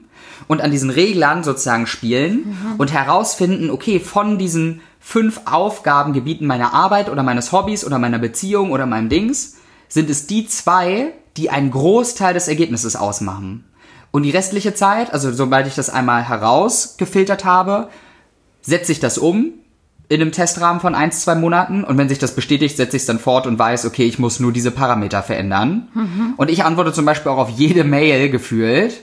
und 0.51 0.59
an 0.59 0.69
diesen 0.69 0.89
Reglern 0.89 1.45
sozusagen 1.45 1.87
spielen 1.87 2.39
mhm. 2.47 2.75
und 2.77 2.91
herausfinden, 2.91 3.69
okay, 3.69 4.01
von 4.01 4.37
diesen 4.37 4.81
fünf 4.99 5.39
Aufgabengebieten 5.45 6.45
meiner 6.45 6.73
Arbeit 6.73 7.09
oder 7.09 7.23
meines 7.23 7.53
Hobbys 7.53 7.85
oder 7.85 7.99
meiner 7.99 8.19
Beziehung 8.19 8.71
oder 8.71 8.85
meinem 8.85 9.07
Dings, 9.07 9.55
sind 9.87 10.09
es 10.09 10.27
die 10.27 10.45
zwei, 10.47 11.13
die 11.37 11.49
einen 11.49 11.71
Großteil 11.71 12.33
des 12.33 12.49
Ergebnisses 12.49 12.97
ausmachen. 12.97 13.63
Und 14.11 14.23
die 14.23 14.31
restliche 14.31 14.73
Zeit, 14.73 15.13
also 15.13 15.31
sobald 15.31 15.67
ich 15.67 15.75
das 15.75 15.89
einmal 15.89 16.27
herausgefiltert 16.27 17.45
habe, 17.45 17.87
setze 18.61 18.91
ich 18.91 18.99
das 18.99 19.17
um 19.17 19.53
in 20.09 20.19
einem 20.19 20.33
Testrahmen 20.33 20.81
von 20.81 20.95
ein, 20.95 21.13
zwei 21.13 21.35
Monaten 21.35 21.85
und 21.85 21.97
wenn 21.97 22.09
sich 22.09 22.19
das 22.19 22.35
bestätigt, 22.35 22.75
setze 22.75 22.97
ich 22.97 23.03
es 23.03 23.07
dann 23.07 23.19
fort 23.19 23.47
und 23.47 23.57
weiß, 23.57 23.85
okay, 23.85 24.03
ich 24.03 24.19
muss 24.19 24.41
nur 24.41 24.51
diese 24.51 24.71
Parameter 24.71 25.23
verändern. 25.23 25.87
Mhm. 25.93 26.33
Und 26.35 26.49
ich 26.49 26.65
antworte 26.65 26.91
zum 26.91 27.05
Beispiel 27.05 27.31
auch 27.31 27.37
auf 27.37 27.49
jede 27.51 27.85
Mail 27.85 28.29
gefühlt, 28.29 29.01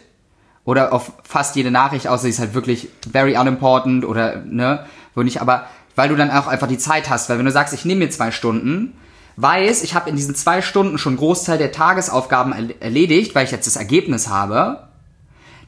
oder 0.68 0.92
auf 0.92 1.12
fast 1.24 1.56
jede 1.56 1.70
Nachricht, 1.70 2.08
außer 2.08 2.24
sie 2.24 2.28
ist 2.28 2.40
halt 2.40 2.52
wirklich 2.52 2.90
very 3.10 3.38
unimportant 3.38 4.04
oder, 4.04 4.42
ne, 4.44 4.84
wo 5.14 5.22
nicht, 5.22 5.40
aber 5.40 5.64
weil 5.96 6.10
du 6.10 6.14
dann 6.14 6.30
auch 6.30 6.46
einfach 6.46 6.66
die 6.68 6.76
Zeit 6.76 7.08
hast, 7.08 7.30
weil 7.30 7.38
wenn 7.38 7.46
du 7.46 7.50
sagst, 7.50 7.72
ich 7.72 7.86
nehme 7.86 8.04
mir 8.04 8.10
zwei 8.10 8.30
Stunden, 8.30 8.92
weiß, 9.36 9.82
ich 9.82 9.94
habe 9.94 10.10
in 10.10 10.16
diesen 10.16 10.34
zwei 10.34 10.60
Stunden 10.60 10.98
schon 10.98 11.16
Großteil 11.16 11.56
der 11.56 11.72
Tagesaufgaben 11.72 12.52
erledigt, 12.80 13.34
weil 13.34 13.46
ich 13.46 13.50
jetzt 13.50 13.66
das 13.66 13.76
Ergebnis 13.76 14.28
habe, 14.28 14.80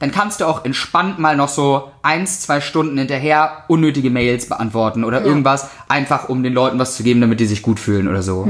dann 0.00 0.10
kannst 0.12 0.42
du 0.42 0.44
auch 0.44 0.66
entspannt 0.66 1.18
mal 1.18 1.34
noch 1.34 1.48
so 1.48 1.90
eins, 2.02 2.40
zwei 2.40 2.60
Stunden 2.60 2.98
hinterher 2.98 3.64
unnötige 3.68 4.10
Mails 4.10 4.50
beantworten 4.50 5.02
oder 5.04 5.20
Ja. 5.20 5.26
irgendwas, 5.28 5.70
einfach 5.88 6.28
um 6.28 6.42
den 6.42 6.52
Leuten 6.52 6.78
was 6.78 6.94
zu 6.98 7.04
geben, 7.04 7.22
damit 7.22 7.40
die 7.40 7.46
sich 7.46 7.62
gut 7.62 7.80
fühlen 7.80 8.06
oder 8.06 8.22
so. 8.22 8.46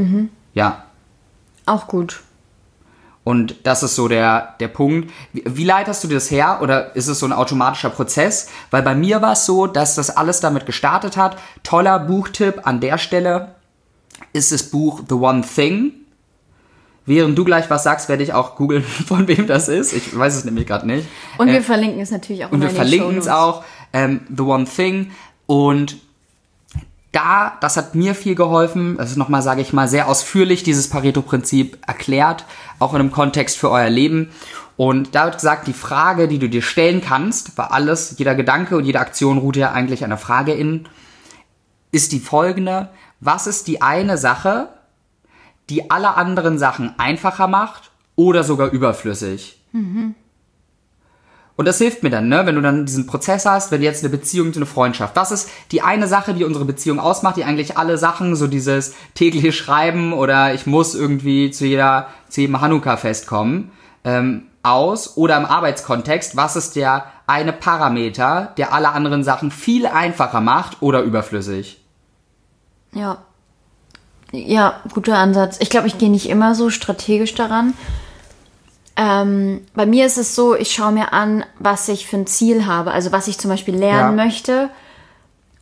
Ja. 0.53 0.83
Auch 1.67 1.87
gut. 1.87 2.23
Und 3.31 3.55
das 3.63 3.85
ist 3.85 3.95
so 3.95 4.09
der, 4.09 4.57
der 4.59 4.67
Punkt. 4.67 5.09
Wie, 5.33 5.45
wie 5.47 5.63
leitest 5.65 6.03
du 6.03 6.09
das 6.09 6.33
her 6.33 6.59
oder 6.63 6.97
ist 6.97 7.07
es 7.07 7.21
so 7.21 7.27
ein 7.27 7.33
automatischer 7.33 7.91
Prozess? 7.91 8.49
Weil 8.73 8.83
bei 8.83 8.97
mir 8.97 9.23
war 9.23 9.35
es 9.35 9.47
so, 9.47 9.69
dass 9.69 9.95
das 9.95 10.17
alles 10.17 10.41
damit 10.41 10.67
gestartet 10.67 11.17
hat. 11.17 11.39
Toller 11.63 12.01
Buchtipp 12.01 12.63
an 12.65 12.81
der 12.81 12.99
Stelle 12.99 13.55
ist 14.33 14.51
das 14.51 14.65
Buch 14.65 15.03
The 15.09 15.15
One 15.15 15.43
Thing. 15.43 15.93
Während 17.07 17.39
du 17.39 17.45
gleich 17.45 17.71
was 17.71 17.85
sagst, 17.85 18.09
werde 18.09 18.25
ich 18.25 18.33
auch 18.33 18.57
googeln, 18.57 18.83
von 19.07 19.29
wem 19.29 19.47
das 19.47 19.69
ist. 19.69 19.93
Ich 19.93 20.19
weiß 20.19 20.35
es 20.35 20.45
nämlich 20.45 20.67
gerade 20.67 20.89
nicht. 20.89 21.07
Und 21.39 21.51
Äh, 21.51 21.53
wir 21.53 21.63
verlinken 21.63 22.01
es 22.01 22.11
natürlich 22.11 22.45
auch 22.45 22.51
und 22.51 22.61
wir 22.61 22.71
verlinken 22.71 23.17
es 23.17 23.29
auch. 23.29 23.63
Ähm, 23.93 24.23
The 24.37 24.43
One 24.43 24.65
Thing. 24.65 25.13
Und 25.47 25.99
da, 27.13 27.57
das 27.61 27.77
hat 27.77 27.95
mir 27.95 28.15
viel 28.15 28.35
geholfen. 28.35 28.97
Das 28.97 29.11
ist 29.11 29.17
nochmal, 29.17 29.43
sage 29.43 29.61
ich 29.61 29.73
mal, 29.73 29.89
sehr 29.89 30.09
ausführlich 30.09 30.63
dieses 30.63 30.89
Pareto-Prinzip 30.89 31.79
erklärt, 31.87 32.45
auch 32.79 32.95
in 32.95 33.01
einem 33.01 33.13
Kontext 33.13 33.59
für 33.59 33.71
euer 33.71 33.91
Leben. 33.91 34.31
Und 34.77 35.15
da 35.15 35.25
wird 35.25 35.35
gesagt, 35.35 35.67
die 35.67 35.73
Frage, 35.73 36.29
die 36.29 36.39
du 36.39 36.49
dir 36.49 36.63
stellen 36.63 37.01
kannst, 37.03 37.59
weil 37.59 37.67
alles, 37.67 38.15
jeder 38.19 38.35
Gedanke 38.35 38.77
und 38.77 38.85
jede 38.85 39.01
Aktion 39.01 39.39
ruht 39.39 39.57
ja 39.57 39.73
eigentlich 39.73 40.05
einer 40.05 40.17
Frage 40.17 40.53
in, 40.53 40.89
ist 41.93 42.13
die 42.13 42.21
folgende. 42.21 42.89
Was 43.19 43.47
ist 43.47 43.67
die 43.67 43.83
eine 43.83 44.17
Sache, 44.17 44.69
die 45.69 45.91
alle 45.91 46.15
anderen 46.15 46.59
Sachen 46.59 46.95
einfacher 46.99 47.49
macht 47.49 47.91
oder 48.17 48.45
sogar 48.45 48.71
überflüssig? 48.71 49.61
Und 51.57 51.67
das 51.67 51.79
hilft 51.79 52.03
mir 52.03 52.11
dann, 52.11 52.29
ne? 52.29 52.47
wenn 52.47 52.55
du 52.55 52.63
dann 52.63 52.87
diesen 52.87 53.07
Prozess 53.07 53.45
hast, 53.45 53.71
wenn 53.71 53.81
du 53.81 53.87
jetzt 53.87 54.03
eine 54.03 54.11
Beziehung 54.11 54.53
zu 54.53 54.61
einer 54.61 54.67
Freundschaft. 54.67 55.15
Was 55.17 55.31
ist 55.31 55.51
die 55.73 55.83
eine 55.83 56.09
Sache, 56.09 56.33
die 56.33 56.45
unsere 56.45 56.65
Beziehung 56.65 56.99
ausmacht, 56.99 57.37
die 57.37 57.45
eigentlich 57.45 57.77
alle 57.77 57.99
Sachen, 57.99 58.35
so 58.35 58.47
dieses 58.47 58.95
tägliche 59.15 59.53
Schreiben 59.53 60.13
oder 60.13 60.55
ich 60.55 60.67
muss 60.67 60.95
irgendwie 60.95 61.51
zu 61.51 61.67
jeder, 61.67 62.07
zu 62.29 62.41
jedem 62.41 62.61
Hanukkah-Fest 62.61 63.27
kommen, 63.27 63.73
ähm, 64.05 64.45
aus? 64.63 65.17
Oder 65.17 65.37
im 65.37 65.45
Arbeitskontext, 65.45 66.37
was 66.37 66.57
ist 66.57 66.77
der 66.77 67.05
eine 67.27 67.53
Parameter, 67.53 68.55
der 68.57 68.73
alle 68.73 68.91
anderen 68.91 69.23
Sachen 69.23 69.51
viel 69.51 69.87
einfacher 69.87 70.41
macht 70.41 70.81
oder 70.81 71.03
überflüssig? 71.03 71.81
Ja. 72.93 73.19
Ja, 74.33 74.81
guter 74.95 75.19
Ansatz. 75.19 75.59
Ich 75.61 75.71
glaube, 75.71 75.89
ich 75.89 75.99
gehe 75.99 76.11
nicht 76.11 76.29
immer 76.29 76.55
so 76.55 76.71
strategisch 76.71 77.35
daran. 77.35 77.75
Ähm, 79.03 79.63
bei 79.73 79.87
mir 79.87 80.05
ist 80.05 80.19
es 80.19 80.35
so, 80.35 80.55
ich 80.55 80.75
schaue 80.75 80.93
mir 80.93 81.15
an, 81.15 81.43
was 81.59 81.89
ich 81.89 82.07
für 82.07 82.19
ein 82.19 82.27
Ziel 82.27 82.67
habe. 82.67 82.91
Also 82.93 83.13
was 83.13 83.29
ich 83.29 83.39
zum 83.39 83.51
Beispiel 83.51 83.75
lernen 83.75 84.19
Ja. 84.19 84.25
möchte 84.25 84.69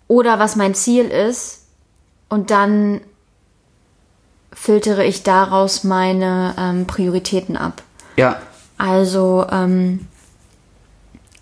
oder 0.09 0.41
was 0.41 0.57
mein 0.57 0.75
Ziel 0.75 1.05
ist. 1.05 1.67
Und 2.29 2.51
dann 2.51 3.01
filtere 4.53 5.05
ich 5.05 5.23
daraus 5.23 5.85
meine 5.85 6.53
ähm, 6.59 6.87
Prioritäten 6.89 7.57
ab. 7.57 7.83
Ja, 8.17 8.41
Also 8.77 9.47
ähm, 9.53 10.09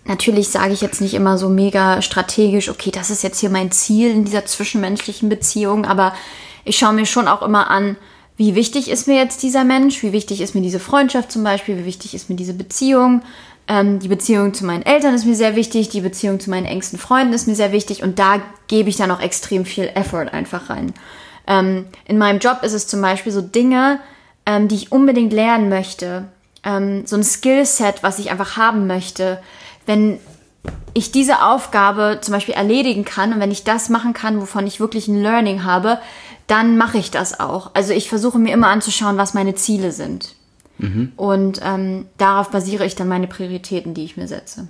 natürlich 0.05 0.49
sage 0.49 0.73
ich 0.73 0.81
jetzt 0.81 1.01
nicht 1.01 1.15
immer 1.15 1.39
so 1.39 1.49
mega 1.49 2.03
strategisch, 2.03 2.69
okay, 2.69 2.91
das 2.91 3.09
ist 3.09 3.23
jetzt 3.23 3.39
hier 3.39 3.49
mein 3.49 3.71
Ziel 3.71 4.11
in 4.11 4.23
dieser 4.23 4.45
zwischenmenschlichen 4.45 5.29
Beziehung, 5.29 5.85
aber 5.85 6.13
ich 6.63 6.77
schaue 6.77 6.93
mir 6.93 7.07
schon 7.07 7.27
auch 7.27 7.41
immer 7.41 7.71
an, 7.71 7.95
wie 8.37 8.53
wichtig 8.55 8.89
ist 8.89 9.07
mir 9.07 9.15
jetzt 9.15 9.41
dieser 9.43 9.63
Mensch, 9.63 10.01
wie 10.03 10.13
wichtig 10.13 10.41
ist 10.41 10.55
mir 10.55 10.61
diese 10.61 10.79
Freundschaft 10.79 11.31
zum 11.31 11.43
Beispiel, 11.43 11.77
wie 11.77 11.85
wichtig 11.85 12.13
ist 12.13 12.29
mir 12.29 12.35
diese 12.35 12.53
Beziehung. 12.53 13.23
Ähm, 13.67 13.99
die 13.99 14.07
Beziehung 14.07 14.53
zu 14.53 14.65
meinen 14.65 14.83
Eltern 14.83 15.15
ist 15.15 15.25
mir 15.25 15.35
sehr 15.35 15.55
wichtig, 15.55 15.89
die 15.89 16.01
Beziehung 16.01 16.39
zu 16.39 16.49
meinen 16.49 16.65
engsten 16.65 16.99
Freunden 16.99 17.33
ist 17.33 17.47
mir 17.47 17.55
sehr 17.55 17.71
wichtig 17.71 18.03
und 18.03 18.19
da 18.19 18.41
gebe 18.67 18.89
ich 18.89 18.95
dann 18.95 19.11
auch 19.11 19.19
extrem 19.19 19.65
viel 19.65 19.89
Effort 19.93 20.29
einfach 20.31 20.69
rein. 20.69 20.93
Ähm, 21.47 21.85
in 22.05 22.17
meinem 22.17 22.39
Job 22.39 22.59
ist 22.61 22.73
es 22.73 22.87
zum 22.87 23.01
Beispiel 23.01 23.31
so 23.31 23.41
Dinge, 23.41 23.99
ähm, 24.45 24.67
die 24.67 24.75
ich 24.75 24.91
unbedingt 24.91 25.33
lernen 25.33 25.67
möchte, 25.67 26.25
ähm, 26.63 27.05
so 27.05 27.15
ein 27.15 27.23
Skillset, 27.23 28.03
was 28.03 28.19
ich 28.19 28.29
einfach 28.29 28.55
haben 28.55 28.87
möchte. 28.87 29.39
Wenn 29.85 30.19
ich 30.93 31.11
diese 31.11 31.43
Aufgabe 31.43 32.19
zum 32.21 32.33
Beispiel 32.33 32.55
erledigen 32.55 33.05
kann 33.05 33.33
und 33.33 33.39
wenn 33.39 33.51
ich 33.51 33.63
das 33.63 33.89
machen 33.89 34.13
kann, 34.13 34.41
wovon 34.41 34.67
ich 34.67 34.79
wirklich 34.79 35.07
ein 35.07 35.21
Learning 35.21 35.63
habe, 35.63 35.99
dann 36.47 36.77
mache 36.77 36.97
ich 36.97 37.11
das 37.11 37.39
auch. 37.39 37.71
Also 37.73 37.93
ich 37.93 38.09
versuche 38.09 38.39
mir 38.39 38.53
immer 38.53 38.67
anzuschauen, 38.67 39.17
was 39.17 39.33
meine 39.33 39.55
Ziele 39.55 39.91
sind. 39.91 40.35
Und 41.15 41.59
ähm, 41.63 42.05
darauf 42.17 42.51
basiere 42.51 42.85
ich 42.85 42.95
dann 42.95 43.07
meine 43.07 43.27
Prioritäten, 43.27 43.93
die 43.93 44.03
ich 44.03 44.15
mir 44.15 44.27
setze. 44.27 44.67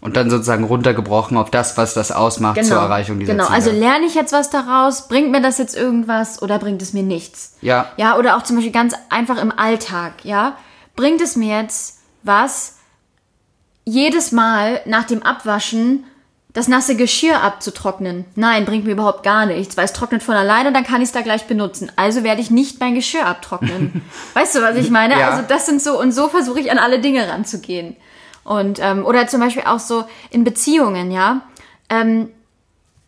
Und 0.00 0.16
dann 0.16 0.30
sozusagen 0.30 0.64
runtergebrochen 0.64 1.36
auf 1.36 1.50
das, 1.50 1.76
was 1.76 1.92
das 1.92 2.10
ausmacht 2.10 2.64
zur 2.64 2.78
Erreichung 2.78 3.18
dieser 3.18 3.32
genau. 3.32 3.44
Ziele. 3.44 3.56
Also 3.56 3.70
lerne 3.70 4.06
ich 4.06 4.14
jetzt 4.14 4.32
was 4.32 4.48
daraus? 4.48 5.08
Bringt 5.08 5.30
mir 5.30 5.42
das 5.42 5.58
jetzt 5.58 5.76
irgendwas 5.76 6.40
oder 6.40 6.58
bringt 6.58 6.80
es 6.80 6.94
mir 6.94 7.02
nichts? 7.02 7.56
Ja. 7.60 7.92
Ja, 7.98 8.16
oder 8.16 8.38
auch 8.38 8.42
zum 8.42 8.56
Beispiel 8.56 8.72
ganz 8.72 8.94
einfach 9.10 9.36
im 9.36 9.52
Alltag, 9.52 10.24
ja. 10.24 10.56
Bringt 10.96 11.20
es 11.20 11.36
mir 11.36 11.60
jetzt 11.60 11.98
was, 12.22 12.76
jedes 13.84 14.32
Mal 14.32 14.80
nach 14.86 15.04
dem 15.04 15.22
Abwaschen 15.22 16.04
das 16.52 16.68
nasse 16.68 16.96
Geschirr 16.96 17.40
abzutrocknen? 17.42 18.24
Nein, 18.34 18.64
bringt 18.64 18.84
mir 18.84 18.92
überhaupt 18.92 19.22
gar 19.22 19.46
nichts, 19.46 19.76
weil 19.76 19.84
es 19.84 19.92
trocknet 19.92 20.22
von 20.22 20.34
alleine, 20.34 20.72
dann 20.72 20.84
kann 20.84 21.00
ich 21.00 21.08
es 21.08 21.12
da 21.12 21.20
gleich 21.20 21.46
benutzen. 21.46 21.92
Also 21.96 22.24
werde 22.24 22.40
ich 22.40 22.50
nicht 22.50 22.80
mein 22.80 22.94
Geschirr 22.94 23.26
abtrocknen. 23.26 24.02
weißt 24.34 24.56
du, 24.56 24.62
was 24.62 24.76
ich 24.76 24.90
meine? 24.90 25.18
Ja. 25.18 25.30
Also 25.30 25.44
das 25.46 25.66
sind 25.66 25.80
so, 25.80 25.98
und 25.98 26.12
so 26.12 26.28
versuche 26.28 26.60
ich 26.60 26.70
an 26.70 26.78
alle 26.78 27.00
Dinge 27.00 27.28
ranzugehen. 27.28 27.96
Und, 28.42 28.80
ähm, 28.80 29.04
oder 29.04 29.26
zum 29.26 29.40
Beispiel 29.40 29.64
auch 29.66 29.78
so 29.78 30.04
in 30.30 30.44
Beziehungen, 30.44 31.10
ja. 31.10 31.42
Ähm, 31.88 32.30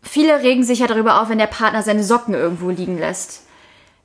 viele 0.02 0.42
regen 0.42 0.62
sich 0.62 0.80
ja 0.80 0.86
darüber 0.86 1.20
auf, 1.20 1.28
wenn 1.28 1.38
der 1.38 1.46
Partner 1.46 1.82
seine 1.82 2.04
Socken 2.04 2.34
irgendwo 2.34 2.70
liegen 2.70 2.98
lässt. 2.98 3.42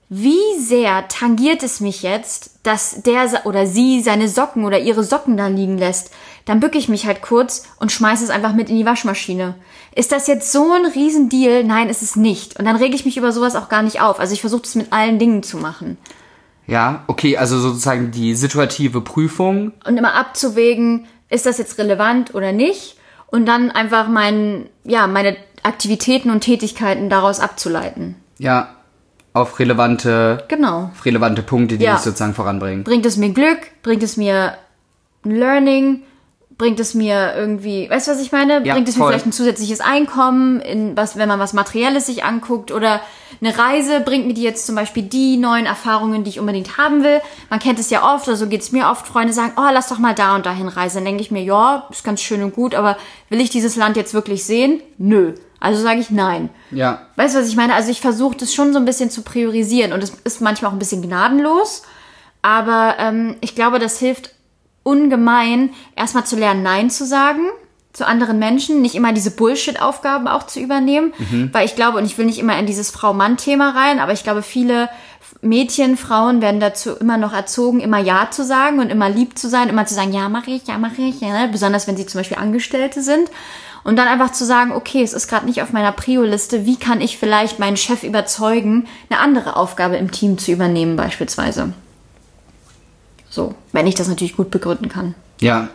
Wie 0.10 0.58
sehr 0.58 1.08
tangiert 1.10 1.64
es 1.64 1.82
mich 1.82 2.02
jetzt, 2.02 2.60
dass 2.64 3.02
der 3.04 3.46
oder 3.46 3.68
sie 3.68 4.02
seine 4.02 4.30
Socken 4.30 4.64
oder 4.64 4.80
ihre 4.80 5.04
Socken 5.04 5.36
da 5.36 5.48
liegen 5.48 5.78
lässt? 5.78 6.12
Dann 6.48 6.60
bücke 6.62 6.78
ich 6.78 6.90
mich 6.90 7.06
halt 7.06 7.22
kurz 7.22 7.66
und 7.80 7.92
schmeiße 7.92 8.24
es 8.24 8.30
einfach 8.32 8.54
mit 8.54 8.70
in 8.70 8.78
die 8.78 8.86
Waschmaschine. 8.86 9.56
Ist 9.94 10.12
das 10.12 10.28
jetzt 10.28 10.52
so 10.52 10.72
ein 10.72 10.86
Riesendeal? 10.86 11.64
Nein, 11.64 11.90
ist 11.90 12.02
es 12.02 12.16
nicht. 12.16 12.58
Und 12.58 12.66
dann 12.66 12.78
rege 12.78 12.96
ich 12.96 13.06
mich 13.06 13.18
über 13.18 13.32
sowas 13.32 13.56
auch 13.56 13.68
gar 13.70 13.84
nicht 13.84 14.02
auf. 14.02 14.20
Also 14.20 14.34
ich 14.34 14.42
versuche 14.42 14.62
das 14.62 14.76
mit 14.76 14.92
allen 14.94 15.20
Dingen 15.20 15.44
zu 15.44 15.58
machen. 15.58 15.98
Ja, 16.66 17.04
okay, 17.08 17.38
also 17.38 17.60
sozusagen 17.60 18.12
die 18.12 18.34
situative 18.34 19.02
Prüfung. 19.02 19.74
Und 19.86 19.98
immer 19.98 20.14
abzuwägen, 20.16 21.06
ist 21.30 21.46
das 21.46 21.58
jetzt 21.58 21.78
relevant 21.78 22.34
oder 22.34 22.52
nicht? 22.54 22.98
Und 23.28 23.46
dann 23.46 23.70
einfach 23.72 24.08
mein, 24.08 24.70
ja, 24.86 25.06
meine 25.08 25.36
Aktivitäten 25.64 26.30
und 26.30 26.42
Tätigkeiten 26.42 27.10
daraus 27.10 27.42
abzuleiten. 27.42 28.16
Ja, 28.38 28.70
auf 29.34 29.60
relevante, 29.60 30.46
Genau. 30.48 30.92
auf 30.94 31.06
relevante 31.06 31.42
Punkte, 31.44 31.78
die 31.78 31.84
Ja. 31.84 31.96
dich 31.96 32.04
sozusagen 32.04 32.34
voranbringen. 32.34 32.86
Bringt 32.86 33.06
es 33.06 33.18
mir 33.18 33.30
Glück? 33.32 33.60
Bringt 33.84 34.02
es 34.04 34.16
mir 34.16 34.58
Learning? 35.24 36.04
Bringt 36.58 36.80
es 36.80 36.96
mir 36.96 37.36
irgendwie, 37.36 37.88
weißt 37.88 38.08
du, 38.08 38.12
was 38.14 38.20
ich 38.20 38.32
meine? 38.32 38.66
Ja, 38.66 38.74
Bringt 38.74 38.90
es 38.90 38.96
mir 38.96 39.04
voll. 39.04 39.12
vielleicht 39.12 39.28
ein 39.28 39.32
zusätzliches 39.32 39.80
Einkommen, 39.80 40.60
in 40.60 40.98
was, 40.98 41.16
wenn 41.16 41.30
man 41.30 41.40
was 41.40 41.54
Materielles 41.54 42.08
sich 42.08 42.24
anguckt? 42.24 42.72
Oder 42.72 43.00
eine 43.42 43.56
Reise 43.56 44.00
bringt 44.00 44.26
mir 44.26 44.34
die 44.34 44.42
jetzt 44.42 44.66
zum 44.66 44.74
Beispiel 44.76 45.04
die 45.04 45.38
neuen 45.38 45.68
Erfahrungen, 45.68 46.24
die 46.24 46.32
ich 46.32 46.40
unbedingt 46.40 46.78
haben 46.80 47.04
will? 47.04 47.22
Man 47.52 47.60
kennt 47.60 47.78
es 47.78 47.92
ja 47.92 48.16
oft, 48.16 48.28
oder 48.28 48.38
so 48.38 48.48
geht 48.48 48.62
es 48.62 48.72
mir 48.72 48.90
oft. 48.90 49.06
Freunde 49.06 49.34
sagen, 49.34 49.54
oh, 49.58 49.70
lass 49.72 49.90
doch 49.90 50.00
mal 50.00 50.16
da 50.16 50.36
und 50.36 50.48
dahin 50.48 50.68
reisen. 50.68 50.98
Dann 50.98 51.06
denke 51.06 51.22
ich 51.22 51.30
mir, 51.30 51.44
ja, 51.44 51.88
ist 51.92 52.04
ganz 52.04 52.22
schön 52.22 52.42
und 52.42 52.56
gut, 52.56 52.74
aber 52.74 52.98
will 53.30 53.40
ich 53.40 53.52
dieses 53.52 53.76
Land 53.76 53.96
jetzt 53.96 54.16
wirklich 54.16 54.44
sehen? 54.44 54.82
Nö. 54.98 55.34
Also 55.60 55.82
sage 55.82 56.00
ich 56.00 56.10
nein. 56.10 56.50
Ja, 56.72 57.02
Weißt 57.18 57.36
du, 57.36 57.40
was 57.40 57.50
ich 57.50 57.56
meine? 57.56 57.76
Also 57.76 57.92
ich 57.92 58.02
versuche 58.02 58.38
das 58.38 58.54
schon 58.54 58.74
so 58.74 58.80
ein 58.80 58.86
bisschen 58.86 59.10
zu 59.12 59.22
priorisieren 59.22 59.94
und 59.94 60.04
es 60.04 60.12
ist 60.24 60.42
manchmal 60.42 60.70
auch 60.70 60.76
ein 60.76 60.80
bisschen 60.80 61.02
gnadenlos, 61.02 61.84
aber 62.42 62.96
ähm, 63.00 63.36
ich 63.42 63.56
glaube, 63.56 63.80
das 63.80 63.98
hilft 64.00 64.32
ungemein, 64.88 65.72
erstmal 65.96 66.26
zu 66.26 66.38
lernen, 66.38 66.64
Nein 66.64 66.90
zu 66.90 67.06
sagen 67.06 67.42
zu 67.98 68.06
anderen 68.06 68.38
Menschen, 68.38 68.84
nicht 68.84 68.94
immer 68.94 69.12
diese 69.12 69.32
Bullshit-Aufgaben 69.32 70.28
auch 70.28 70.46
zu 70.46 70.60
übernehmen, 70.60 71.14
weil 71.52 71.66
ich 71.66 71.74
glaube, 71.74 71.98
und 71.98 72.06
ich 72.06 72.16
will 72.20 72.28
nicht 72.28 72.38
immer 72.38 72.58
in 72.60 72.68
dieses 72.68 72.92
Frau-Mann-Thema 72.92 73.72
rein, 73.72 74.00
aber 74.00 74.14
ich 74.14 74.22
glaube, 74.22 74.44
viele 74.44 74.88
Mädchen, 75.42 75.98
Frauen 75.98 76.40
werden 76.40 76.60
dazu 76.60 76.92
immer 76.92 77.18
noch 77.18 77.34
erzogen, 77.34 77.80
immer 77.80 77.98
Ja 77.98 78.30
zu 78.30 78.46
sagen 78.46 78.78
und 78.80 78.92
immer 78.92 79.10
lieb 79.10 79.36
zu 79.36 79.50
sein, 79.50 79.68
immer 79.68 79.88
zu 79.88 79.96
sagen, 79.96 80.14
ja, 80.14 80.30
mache 80.30 80.52
ich, 80.52 80.68
ja, 80.68 80.78
mache 80.78 81.02
ich, 81.02 81.22
ja, 81.22 81.30
ne? 81.30 81.50
besonders 81.52 81.88
wenn 81.88 81.98
sie 81.98 82.06
zum 82.06 82.20
Beispiel 82.20 82.38
Angestellte 82.38 83.02
sind. 83.02 83.32
Und 83.84 83.96
dann 83.96 84.08
einfach 84.08 84.32
zu 84.32 84.46
sagen, 84.46 84.74
okay, 84.74 85.02
es 85.02 85.14
ist 85.14 85.28
gerade 85.28 85.48
nicht 85.48 85.64
auf 85.64 85.72
meiner 85.72 85.92
Prio-Liste, 85.92 86.68
wie 86.68 86.76
kann 86.76 87.02
ich 87.02 87.18
vielleicht 87.18 87.58
meinen 87.58 87.78
Chef 87.78 88.04
überzeugen, 88.04 88.86
eine 89.10 89.20
andere 89.20 89.56
Aufgabe 89.56 89.96
im 89.96 90.12
Team 90.12 90.38
zu 90.38 90.52
übernehmen 90.52 90.98
beispielsweise. 90.98 91.74
So, 93.38 93.54
wenn 93.72 93.86
ich 93.86 93.94
das 93.94 94.08
natürlich 94.08 94.36
gut 94.36 94.50
begründen 94.50 94.90
kann. 94.90 95.14
ja. 95.40 95.70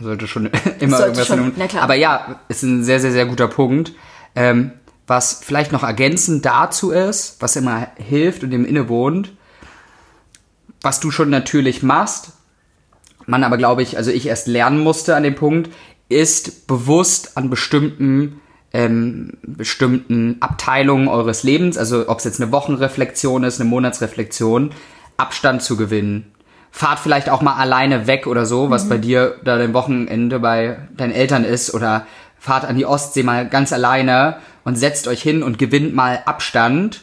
Sollte 0.00 0.28
schon 0.28 0.46
immer 0.78 0.96
Sollte 0.96 1.20
irgendwas 1.20 1.26
schon, 1.26 1.52
na 1.56 1.66
klar. 1.66 1.82
Aber 1.82 1.94
ja, 1.94 2.40
ist 2.48 2.62
ein 2.62 2.84
sehr, 2.84 3.00
sehr, 3.00 3.10
sehr 3.10 3.26
guter 3.26 3.48
Punkt. 3.48 3.92
Ähm, 4.34 4.70
was 5.06 5.40
vielleicht 5.44 5.72
noch 5.72 5.82
ergänzend 5.82 6.46
dazu 6.46 6.90
ist, 6.90 7.36
was 7.40 7.56
immer 7.56 7.88
hilft 7.96 8.44
und 8.44 8.50
dem 8.50 8.64
innewohnt, 8.64 9.32
was 10.80 11.00
du 11.00 11.10
schon 11.10 11.28
natürlich 11.28 11.82
machst, 11.82 12.30
man 13.26 13.42
aber, 13.44 13.58
glaube 13.58 13.82
ich, 13.82 13.98
also 13.98 14.10
ich 14.10 14.26
erst 14.26 14.46
lernen 14.46 14.78
musste 14.78 15.16
an 15.16 15.24
dem 15.24 15.34
Punkt, 15.34 15.68
ist 16.08 16.68
bewusst 16.68 17.36
an 17.36 17.50
bestimmten 17.50 18.40
ähm, 18.72 19.32
bestimmten 19.42 20.36
Abteilungen 20.40 21.08
eures 21.08 21.42
Lebens, 21.42 21.76
also 21.76 22.08
ob 22.08 22.20
es 22.20 22.24
jetzt 22.24 22.40
eine 22.40 22.52
Wochenreflexion 22.52 23.42
ist, 23.42 23.60
eine 23.60 23.68
Monatsreflexion, 23.68 24.70
Abstand 25.16 25.60
zu 25.60 25.76
gewinnen. 25.76 26.32
Fahrt 26.70 27.00
vielleicht 27.00 27.28
auch 27.28 27.42
mal 27.42 27.56
alleine 27.56 28.06
weg 28.06 28.26
oder 28.26 28.46
so, 28.46 28.70
was 28.70 28.84
mhm. 28.84 28.88
bei 28.88 28.98
dir 28.98 29.36
da 29.44 29.58
dein 29.58 29.74
Wochenende 29.74 30.38
bei 30.38 30.78
deinen 30.96 31.12
Eltern 31.12 31.44
ist 31.44 31.74
oder 31.74 32.06
fahrt 32.38 32.64
an 32.64 32.76
die 32.76 32.86
Ostsee 32.86 33.22
mal 33.22 33.48
ganz 33.48 33.72
alleine 33.72 34.36
und 34.64 34.76
setzt 34.76 35.08
euch 35.08 35.22
hin 35.22 35.42
und 35.42 35.58
gewinnt 35.58 35.94
mal 35.94 36.22
Abstand, 36.24 37.02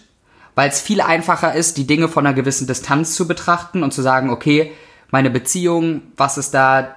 weil 0.55 0.69
es 0.69 0.81
viel 0.81 1.01
einfacher 1.01 1.53
ist, 1.53 1.77
die 1.77 1.85
Dinge 1.85 2.07
von 2.07 2.25
einer 2.25 2.35
gewissen 2.35 2.65
Distanz 2.65 3.13
zu 3.15 3.27
betrachten 3.27 3.83
und 3.83 3.93
zu 3.93 4.01
sagen, 4.01 4.29
okay, 4.29 4.71
meine 5.11 5.29
Beziehung, 5.29 6.01
was 6.15 6.37
ist 6.37 6.53
da, 6.53 6.95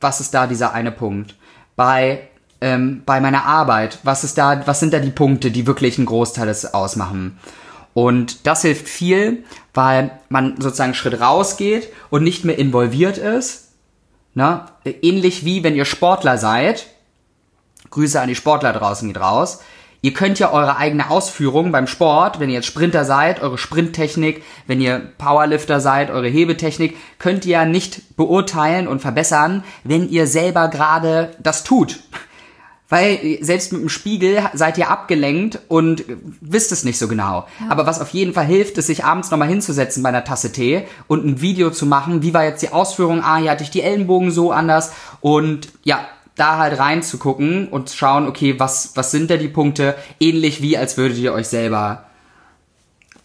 was 0.00 0.20
ist 0.20 0.34
da 0.34 0.46
dieser 0.46 0.72
eine 0.72 0.92
Punkt? 0.92 1.36
Bei 1.76 2.28
ähm, 2.60 3.02
bei 3.06 3.20
meiner 3.20 3.44
Arbeit? 3.44 3.98
Was 4.02 4.24
ist 4.24 4.38
da, 4.38 4.66
was 4.66 4.80
sind 4.80 4.92
da 4.92 4.98
die 4.98 5.10
Punkte, 5.10 5.50
die 5.50 5.66
wirklich 5.66 5.98
einen 5.98 6.06
Großteil 6.06 6.46
des 6.46 6.74
ausmachen? 6.74 7.38
Und 7.94 8.46
das 8.46 8.62
hilft 8.62 8.88
viel, 8.88 9.44
weil 9.74 10.18
man 10.28 10.60
sozusagen 10.60 10.88
einen 10.88 10.94
Schritt 10.94 11.20
rausgeht 11.20 11.92
und 12.10 12.22
nicht 12.22 12.44
mehr 12.44 12.58
involviert 12.58 13.18
ist. 13.18 13.72
Ne? 14.34 14.64
Ähnlich 14.84 15.44
wie 15.44 15.64
wenn 15.64 15.76
ihr 15.76 15.84
Sportler 15.84 16.38
seid. 16.38 16.86
Grüße 17.90 18.20
an 18.20 18.28
die 18.28 18.36
Sportler 18.36 18.72
draußen 18.72 19.08
geht 19.08 19.20
raus. 19.20 19.60
Ihr 20.02 20.14
könnt 20.14 20.38
ja 20.38 20.50
eure 20.50 20.78
eigene 20.78 21.10
Ausführung 21.10 21.72
beim 21.72 21.86
Sport, 21.86 22.40
wenn 22.40 22.48
ihr 22.48 22.54
jetzt 22.54 22.66
Sprinter 22.66 23.04
seid, 23.04 23.42
eure 23.42 23.58
Sprinttechnik, 23.58 24.42
wenn 24.66 24.80
ihr 24.80 24.98
Powerlifter 25.18 25.78
seid, 25.80 26.10
eure 26.10 26.28
Hebetechnik, 26.28 26.96
könnt 27.18 27.44
ihr 27.44 27.52
ja 27.52 27.64
nicht 27.66 28.16
beurteilen 28.16 28.88
und 28.88 29.00
verbessern, 29.00 29.62
wenn 29.84 30.08
ihr 30.08 30.26
selber 30.26 30.68
gerade 30.68 31.36
das 31.38 31.64
tut. 31.64 32.00
Weil 32.90 33.38
selbst 33.40 33.72
mit 33.72 33.80
dem 33.80 33.88
Spiegel 33.88 34.42
seid 34.52 34.76
ihr 34.76 34.90
abgelenkt 34.90 35.60
und 35.68 36.04
wisst 36.40 36.72
es 36.72 36.84
nicht 36.84 36.98
so 36.98 37.08
genau. 37.08 37.46
Ja. 37.60 37.70
Aber 37.70 37.86
was 37.86 38.00
auf 38.00 38.10
jeden 38.10 38.34
Fall 38.34 38.46
hilft, 38.46 38.76
ist, 38.78 38.88
sich 38.88 39.04
abends 39.04 39.30
nochmal 39.30 39.48
hinzusetzen 39.48 40.02
bei 40.02 40.08
einer 40.10 40.24
Tasse 40.24 40.52
Tee 40.52 40.82
und 41.06 41.24
ein 41.24 41.40
Video 41.40 41.70
zu 41.70 41.86
machen. 41.86 42.22
Wie 42.22 42.34
war 42.34 42.44
jetzt 42.44 42.62
die 42.62 42.72
Ausführung? 42.72 43.22
Ah, 43.22 43.36
hier 43.36 43.52
hatte 43.52 43.62
ich 43.62 43.70
die 43.70 43.82
Ellenbogen 43.82 44.32
so 44.32 44.50
anders. 44.50 44.92
Und 45.20 45.68
ja, 45.84 46.00
da 46.34 46.58
halt 46.58 46.78
reinzugucken 46.78 47.68
und 47.68 47.90
schauen, 47.90 48.26
okay, 48.26 48.58
was, 48.58 48.92
was 48.96 49.10
sind 49.10 49.30
da 49.30 49.36
die 49.36 49.48
Punkte? 49.48 49.94
Ähnlich 50.18 50.60
wie, 50.60 50.76
als 50.76 50.96
würdet 50.96 51.18
ihr 51.18 51.32
euch 51.32 51.48
selber 51.48 52.06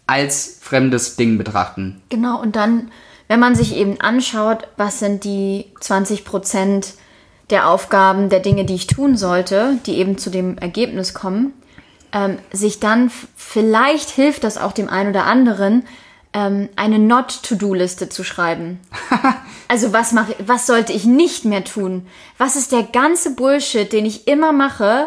als 0.06 0.58
fremdes 0.60 1.16
Ding 1.16 1.38
betrachten. 1.38 2.00
Genau, 2.08 2.40
und 2.40 2.54
dann, 2.54 2.90
wenn 3.26 3.40
man 3.40 3.54
sich 3.56 3.74
eben 3.74 4.00
anschaut, 4.00 4.68
was 4.76 5.00
sind 5.00 5.24
die 5.24 5.66
20 5.80 6.24
Prozent, 6.24 6.94
der 7.50 7.68
Aufgaben, 7.68 8.28
der 8.28 8.40
Dinge, 8.40 8.64
die 8.64 8.74
ich 8.74 8.86
tun 8.86 9.16
sollte, 9.16 9.78
die 9.86 9.98
eben 9.98 10.18
zu 10.18 10.30
dem 10.30 10.58
Ergebnis 10.58 11.14
kommen, 11.14 11.52
ähm, 12.12 12.38
sich 12.52 12.80
dann 12.80 13.10
vielleicht 13.36 14.10
hilft 14.10 14.44
das 14.44 14.58
auch 14.58 14.72
dem 14.72 14.88
einen 14.88 15.10
oder 15.10 15.24
anderen, 15.24 15.84
ähm, 16.32 16.68
eine 16.76 16.98
Not-to-Do-Liste 16.98 18.08
zu 18.08 18.24
schreiben. 18.24 18.80
also 19.68 19.92
was 19.92 20.12
mache, 20.12 20.34
was 20.44 20.66
sollte 20.66 20.92
ich 20.92 21.04
nicht 21.04 21.44
mehr 21.44 21.64
tun? 21.64 22.06
Was 22.38 22.56
ist 22.56 22.72
der 22.72 22.82
ganze 22.82 23.34
Bullshit, 23.34 23.92
den 23.92 24.06
ich 24.06 24.26
immer 24.26 24.52
mache, 24.52 25.06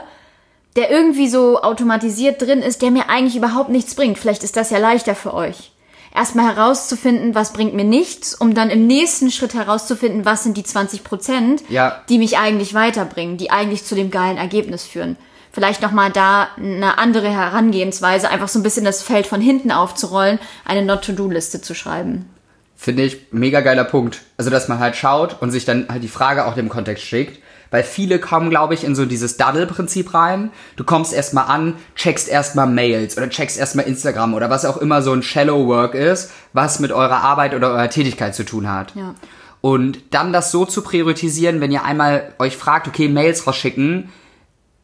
der 0.76 0.90
irgendwie 0.90 1.28
so 1.28 1.62
automatisiert 1.62 2.42
drin 2.42 2.62
ist, 2.62 2.82
der 2.82 2.92
mir 2.92 3.10
eigentlich 3.10 3.36
überhaupt 3.36 3.70
nichts 3.70 3.96
bringt? 3.96 4.18
Vielleicht 4.18 4.44
ist 4.44 4.56
das 4.56 4.70
ja 4.70 4.78
leichter 4.78 5.16
für 5.16 5.34
euch 5.34 5.69
erstmal 6.16 6.56
herauszufinden, 6.56 7.36
was 7.36 7.54
bringt 7.54 7.74
mir 7.74 7.84
nichts, 7.84 8.34
um 8.34 8.54
dann 8.54 8.70
im 8.70 8.88
nächsten 8.88 9.32
Schritt 9.32 9.54
herauszufinden, 9.54 10.26
was 10.26 10.44
sind 10.44 10.58
die 10.58 10.64
20 10.64 11.04
Prozent, 11.04 11.64
ja. 11.70 12.02
die 12.10 12.18
mich 12.18 12.38
eigentlich 12.38 12.74
weiterbringen, 12.74 13.38
die 13.38 13.52
eigentlich 13.52 13.86
zu 13.86 13.96
dem 13.96 14.12
geilen 14.12 14.38
Ergebnis 14.38 14.84
führen. 14.84 15.18
Vielleicht 15.52 15.82
nochmal 15.82 16.12
da 16.12 16.50
eine 16.58 16.98
andere 16.98 17.30
Herangehensweise, 17.30 18.30
einfach 18.30 18.48
so 18.48 18.60
ein 18.60 18.64
bisschen 18.64 18.86
das 18.86 19.02
Feld 19.02 19.26
von 19.26 19.42
hinten 19.42 19.72
aufzurollen, 19.72 20.40
eine 20.64 20.84
Not-to-Do-Liste 20.84 21.62
zu 21.62 21.74
schreiben. 21.74 22.30
Finde 22.76 23.04
ich 23.04 23.28
mega 23.32 23.60
geiler 23.62 23.84
Punkt. 23.84 24.22
Also, 24.38 24.50
dass 24.50 24.68
man 24.70 24.80
halt 24.80 24.96
schaut 24.96 25.42
und 25.42 25.52
sich 25.52 25.66
dann 25.66 25.88
halt 25.90 26.04
die 26.04 26.08
Frage 26.08 26.46
auch 26.46 26.56
dem 26.56 26.70
Kontext 26.70 27.04
schickt 27.04 27.40
weil 27.72 27.84
viele 27.84 28.20
kommen, 28.20 28.50
glaube 28.50 28.74
ich, 28.74 28.84
in 28.84 28.96
so 28.96 29.06
dieses 29.06 29.38
Daddle-Prinzip 29.38 30.14
rein. 30.14 30.52
Du 30.76 30.84
kommst 30.84 31.14
erstmal 31.14 31.46
an, 31.46 31.76
checkst 31.96 32.28
erstmal 32.28 32.68
Mails 32.68 33.18
oder 33.18 33.30
checkst 33.30 33.58
erstmal 33.58 33.86
Instagram 33.86 34.34
oder 34.34 34.50
was 34.50 34.66
auch 34.66 34.78
immer 34.78 35.02
so 35.02 35.14
ein 35.14 35.24
Shallow 35.24 35.68
Work 35.68 35.96
ist, 35.96 36.32
was 36.54 36.80
mit 36.80 36.92
eurer 36.92 37.22
Arbeit 37.22 37.54
oder 37.54 37.70
eurer 37.70 37.90
Tätigkeit 37.90 38.36
zu 38.36 38.44
tun 38.44 38.70
hat. 38.70 38.96
Ja. 38.96 39.16
Und 39.62 40.00
dann 40.12 40.32
das 40.32 40.52
so 40.52 40.66
zu 40.66 40.82
priorisieren, 40.82 41.60
wenn 41.60 41.72
ihr 41.72 41.84
einmal 41.84 42.34
euch 42.40 42.56
fragt, 42.56 42.88
okay, 42.88 43.10
Mails 43.10 43.46
rausschicken, 43.46 44.10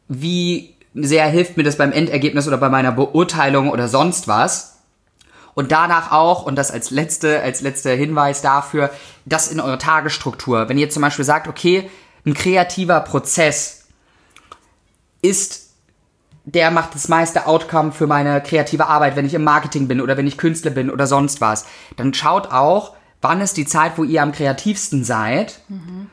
wie 0.08 0.74
sehr 0.94 1.26
hilft 1.26 1.56
mir 1.56 1.62
das 1.62 1.76
beim 1.76 1.92
Endergebnis 1.92 2.46
oder 2.46 2.58
bei 2.58 2.68
meiner 2.68 2.92
Beurteilung 2.92 3.70
oder 3.70 3.88
sonst 3.88 4.28
was? 4.28 4.74
Und 5.54 5.72
danach 5.72 6.12
auch, 6.12 6.44
und 6.44 6.56
das 6.56 6.70
als 6.70 6.90
letzte, 6.90 7.40
als 7.40 7.62
letzter 7.62 7.92
Hinweis 7.92 8.42
dafür, 8.42 8.90
das 9.24 9.48
in 9.48 9.58
eure 9.58 9.78
Tagesstruktur. 9.78 10.68
Wenn 10.68 10.76
ihr 10.76 10.90
zum 10.90 11.00
Beispiel 11.00 11.24
sagt, 11.24 11.48
okay, 11.48 11.90
ein 12.26 12.34
kreativer 12.34 13.00
Prozess 13.00 13.86
ist 15.22 15.66
der 16.46 16.70
macht 16.70 16.94
das 16.94 17.08
meiste 17.08 17.46
Outcome 17.46 17.90
für 17.90 18.06
meine 18.06 18.40
kreative 18.40 18.86
Arbeit, 18.86 19.16
wenn 19.16 19.26
ich 19.26 19.34
im 19.34 19.42
Marketing 19.42 19.88
bin 19.88 20.00
oder 20.00 20.16
wenn 20.16 20.28
ich 20.28 20.38
Künstler 20.38 20.70
bin 20.70 20.90
oder 20.90 21.08
sonst 21.08 21.40
was. 21.40 21.66
Dann 21.96 22.14
schaut 22.14 22.52
auch, 22.52 22.94
wann 23.20 23.40
ist 23.40 23.56
die 23.56 23.66
Zeit, 23.66 23.98
wo 23.98 24.04
ihr 24.04 24.22
am 24.22 24.30
kreativsten 24.30 25.02
seid. 25.02 25.60
Mhm. 25.68 26.06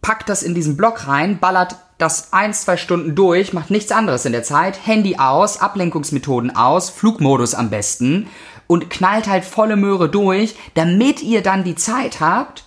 Packt 0.00 0.30
das 0.30 0.42
in 0.42 0.54
diesen 0.54 0.78
Block 0.78 1.06
rein, 1.06 1.40
ballert 1.40 1.76
das 1.98 2.32
ein, 2.32 2.54
zwei 2.54 2.78
Stunden 2.78 3.14
durch, 3.14 3.52
macht 3.52 3.70
nichts 3.70 3.92
anderes 3.92 4.24
in 4.24 4.32
der 4.32 4.42
Zeit. 4.42 4.86
Handy 4.86 5.16
aus, 5.16 5.60
Ablenkungsmethoden 5.60 6.56
aus, 6.56 6.88
Flugmodus 6.88 7.54
am 7.54 7.68
besten 7.68 8.28
und 8.66 8.88
knallt 8.88 9.28
halt 9.28 9.44
volle 9.44 9.76
Möhre 9.76 10.08
durch, 10.08 10.56
damit 10.72 11.22
ihr 11.22 11.42
dann 11.42 11.64
die 11.64 11.74
Zeit 11.74 12.20
habt, 12.20 12.64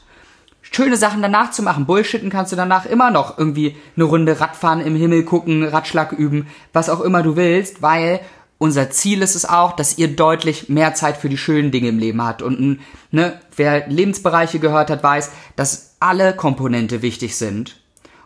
schöne 0.71 0.97
Sachen 0.97 1.21
danach 1.21 1.51
zu 1.51 1.63
machen. 1.63 1.85
Bullshitten 1.85 2.29
kannst 2.29 2.51
du 2.51 2.55
danach 2.55 2.85
immer 2.85 3.11
noch 3.11 3.37
irgendwie 3.37 3.75
eine 3.95 4.05
Runde 4.05 4.39
Radfahren 4.39 4.81
im 4.81 4.95
Himmel 4.95 5.23
gucken, 5.23 5.63
Radschlag 5.63 6.11
üben, 6.11 6.47
was 6.73 6.89
auch 6.89 7.01
immer 7.01 7.23
du 7.23 7.35
willst, 7.35 7.81
weil 7.81 8.19
unser 8.59 8.89
Ziel 8.89 9.21
ist 9.21 9.35
es 9.35 9.45
auch, 9.45 9.73
dass 9.73 9.97
ihr 9.97 10.15
deutlich 10.15 10.67
mehr 10.67 10.95
Zeit 10.95 11.17
für 11.17 11.29
die 11.29 11.37
schönen 11.37 11.71
Dinge 11.71 11.89
im 11.89 11.99
Leben 11.99 12.23
habt. 12.23 12.41
Und 12.41 12.79
ne, 13.11 13.39
wer 13.55 13.87
Lebensbereiche 13.87 14.59
gehört 14.59 14.89
hat, 14.89 15.03
weiß, 15.03 15.31
dass 15.55 15.95
alle 15.99 16.35
Komponente 16.35 17.01
wichtig 17.01 17.35
sind. 17.35 17.79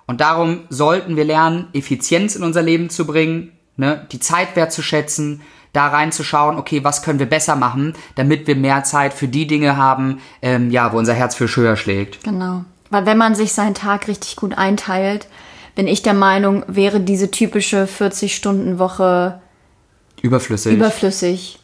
Und 0.05 0.21
darum 0.21 0.61
sollten 0.69 1.15
wir 1.15 1.25
lernen, 1.25 1.67
Effizienz 1.73 2.35
in 2.35 2.43
unser 2.43 2.61
Leben 2.61 2.89
zu 2.89 3.05
bringen, 3.05 3.51
ne, 3.75 4.07
die 4.11 4.19
Zeit 4.19 4.55
wertzuschätzen, 4.55 5.41
da 5.73 5.87
reinzuschauen, 5.87 6.57
okay, 6.57 6.83
was 6.83 7.01
können 7.01 7.19
wir 7.19 7.29
besser 7.29 7.55
machen, 7.55 7.93
damit 8.15 8.47
wir 8.47 8.55
mehr 8.55 8.83
Zeit 8.83 9.13
für 9.13 9.27
die 9.27 9.47
Dinge 9.47 9.77
haben, 9.77 10.21
ähm, 10.41 10.69
ja, 10.69 10.91
wo 10.91 10.97
unser 10.97 11.13
Herz 11.13 11.35
für 11.35 11.47
höher 11.47 11.77
schlägt. 11.77 12.23
Genau. 12.23 12.65
Weil 12.89 13.05
wenn 13.05 13.17
man 13.17 13.35
sich 13.35 13.53
seinen 13.53 13.73
Tag 13.73 14.07
richtig 14.07 14.35
gut 14.35 14.57
einteilt, 14.57 15.27
bin 15.75 15.87
ich 15.87 16.01
der 16.01 16.13
Meinung, 16.13 16.63
wäre 16.67 16.99
diese 16.99 17.31
typische 17.31 17.85
40-Stunden-Woche 17.85 19.39
überflüssig. 20.21 20.73
Überflüssig. 20.75 21.60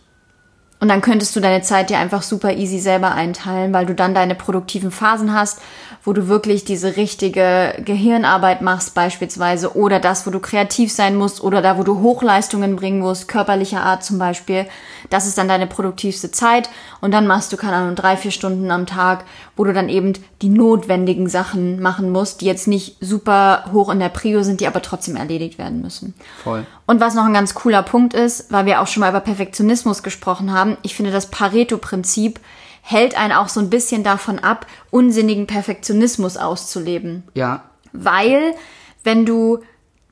Und 0.79 0.89
dann 0.89 1.01
könntest 1.01 1.35
du 1.35 1.39
deine 1.39 1.63
Zeit 1.63 1.89
dir 1.89 1.97
einfach 1.97 2.21
super 2.21 2.53
easy 2.53 2.77
selber 2.77 3.13
einteilen, 3.13 3.73
weil 3.73 3.87
du 3.87 3.95
dann 3.95 4.13
deine 4.13 4.35
produktiven 4.35 4.91
Phasen 4.91 5.33
hast, 5.33 5.59
wo 6.03 6.13
du 6.13 6.27
wirklich 6.27 6.65
diese 6.65 6.97
richtige 6.97 7.73
Gehirnarbeit 7.83 8.61
machst 8.61 8.93
beispielsweise 8.93 9.75
oder 9.75 9.99
das, 9.99 10.27
wo 10.27 10.29
du 10.31 10.39
kreativ 10.39 10.91
sein 10.91 11.15
musst 11.15 11.41
oder 11.41 11.63
da, 11.63 11.79
wo 11.79 11.83
du 11.83 12.01
Hochleistungen 12.01 12.75
bringen 12.75 12.99
musst, 12.99 13.27
körperlicher 13.27 13.81
Art 13.81 14.03
zum 14.03 14.19
Beispiel. 14.19 14.67
Das 15.09 15.25
ist 15.25 15.39
dann 15.39 15.47
deine 15.47 15.65
produktivste 15.65 16.29
Zeit 16.29 16.69
und 17.01 17.11
dann 17.11 17.25
machst 17.25 17.51
du, 17.51 17.57
keine 17.57 17.77
Ahnung, 17.77 17.95
drei, 17.95 18.15
vier 18.15 18.31
Stunden 18.31 18.69
am 18.69 18.85
Tag, 18.85 19.25
wo 19.57 19.63
du 19.63 19.73
dann 19.73 19.89
eben 19.89 20.13
die 20.41 20.49
notwendigen 20.49 21.27
Sachen 21.27 21.81
machen 21.81 22.11
musst, 22.11 22.41
die 22.41 22.45
jetzt 22.45 22.67
nicht 22.67 22.95
super 23.01 23.65
hoch 23.73 23.89
in 23.89 23.99
der 23.99 24.09
Prio 24.09 24.43
sind, 24.43 24.61
die 24.61 24.67
aber 24.67 24.81
trotzdem 24.81 25.15
erledigt 25.15 25.57
werden 25.57 25.81
müssen. 25.81 26.13
Voll. 26.43 26.65
Und 26.85 27.01
was 27.01 27.15
noch 27.15 27.25
ein 27.25 27.33
ganz 27.33 27.55
cooler 27.55 27.83
Punkt 27.83 28.13
ist, 28.13 28.51
weil 28.51 28.65
wir 28.65 28.81
auch 28.81 28.87
schon 28.87 29.01
mal 29.01 29.09
über 29.09 29.19
Perfektionismus 29.19 30.03
gesprochen 30.03 30.53
haben, 30.53 30.77
ich 30.83 30.95
finde 30.95 31.11
das 31.11 31.31
Pareto-Prinzip 31.31 32.39
hält 32.81 33.17
einen 33.17 33.33
auch 33.33 33.49
so 33.49 33.59
ein 33.59 33.69
bisschen 33.69 34.03
davon 34.03 34.39
ab, 34.39 34.65
unsinnigen 34.91 35.45
Perfektionismus 35.45 36.37
auszuleben. 36.37 37.23
Ja. 37.33 37.63
Weil, 37.91 38.55
wenn 39.03 39.25
du 39.25 39.59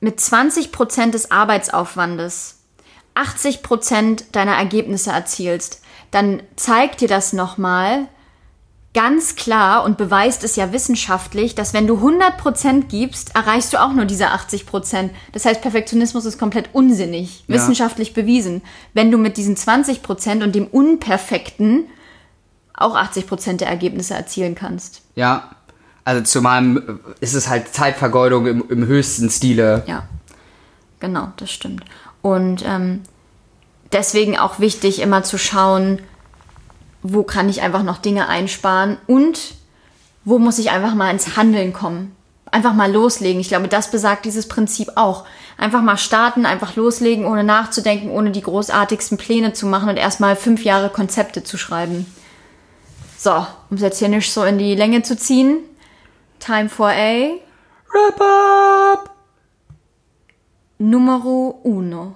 mit 0.02 0.20
20 0.20 0.74
Prozent 0.74 1.14
des 1.14 1.32
Arbeitsaufwandes 1.32 2.58
80 3.14 3.64
Prozent 3.64 4.36
deiner 4.36 4.56
Ergebnisse 4.56 5.12
erzielst, 5.12 5.82
dann 6.12 6.44
zeigt 6.58 7.00
dir 7.00 7.08
das 7.08 7.32
nochmal 7.32 8.08
ganz 8.96 9.36
klar 9.36 9.84
und 9.84 9.98
beweist 9.98 10.44
es 10.46 10.56
ja 10.56 10.72
wissenschaftlich, 10.72 11.54
dass 11.54 11.74
wenn 11.74 11.86
du 11.86 11.98
100 11.98 12.38
Prozent 12.38 12.90
gibst, 12.90 13.36
erreichst 13.36 13.74
du 13.74 13.82
auch 13.82 13.92
nur 13.92 14.06
diese 14.06 14.30
80 14.30 14.66
Prozent. 14.66 15.12
Das 15.34 15.44
heißt, 15.44 15.62
Perfektionismus 15.62 16.24
ist 16.24 16.40
komplett 16.40 16.70
unsinnig, 16.72 17.44
ja. 17.48 17.56
wissenschaftlich 17.56 18.14
bewiesen. 18.14 18.62
Wenn 18.94 19.12
du 19.12 19.18
mit 19.18 19.36
diesen 19.36 19.58
20 19.58 20.02
Prozent 20.02 20.44
und 20.44 20.56
dem 20.56 20.66
Unperfekten 20.66 21.88
auch 22.74 22.96
80 22.96 23.28
Prozent 23.28 23.62
der 23.62 23.68
Ergebnisse 23.68 24.14
erzielen 24.14 24.56
kannst. 24.56 25.02
Ja, 25.16 25.52
Also 26.06 26.24
zumal 26.24 27.00
ist 27.20 27.34
es 27.34 27.50
halt 27.50 27.74
Zeitvergeudung 27.74 28.48
im, 28.48 28.64
im 28.70 28.86
höchsten 28.86 29.30
Stile. 29.30 29.84
Ja, 29.88 30.04
genau, 31.02 31.34
das 31.38 31.52
stimmt. 31.52 31.84
Und 32.22 32.64
ähm, 32.66 33.02
deswegen 33.92 34.38
auch 34.38 34.60
wichtig, 34.60 35.02
immer 35.02 35.24
zu 35.24 35.38
schauen, 35.38 36.00
wo 37.08 37.22
kann 37.22 37.50
ich 37.50 37.62
einfach 37.62 37.84
noch 37.84 38.00
Dinge 38.00 38.28
einsparen 38.28 38.98
und 39.06 39.54
wo 40.24 40.40
muss 40.40 40.58
ich 40.58 40.72
einfach 40.72 40.96
mal 40.96 41.12
ins 41.12 41.38
Handeln 41.38 41.72
kommen. 41.72 42.16
Einfach 42.50 42.74
mal 42.74 42.92
loslegen. 42.92 43.40
Ich 43.40 43.50
glaube, 43.50 43.68
das 43.68 43.92
besagt 43.92 44.26
dieses 44.26 44.48
Prinzip 44.48 44.94
auch. 44.96 45.26
Einfach 45.58 45.84
mal 45.84 45.98
starten, 45.98 46.48
einfach 46.48 46.76
loslegen, 46.76 47.26
ohne 47.26 47.44
nachzudenken, 47.44 48.10
ohne 48.10 48.32
die 48.32 48.42
großartigsten 48.42 49.20
Pläne 49.20 49.54
zu 49.54 49.68
machen 49.68 49.90
und 49.90 49.98
erstmal 49.98 50.36
fünf 50.36 50.64
Jahre 50.64 50.90
Konzepte 50.90 51.44
zu 51.44 51.58
schreiben. 51.58 52.08
So, 53.18 53.46
um 53.70 53.76
es 53.76 53.82
jetzt 53.82 54.00
hier 54.00 54.10
nicht 54.10 54.32
so 54.32 54.44
in 54.44 54.58
die 54.58 54.74
Länge 54.74 55.04
zu 55.04 55.16
ziehen. 55.16 55.60
Time 56.40 56.70
for 56.70 56.90
a 56.90 57.34
Wrap 57.94 58.22
up! 58.22 59.16
Numero 60.80 61.60
uno. 61.64 62.16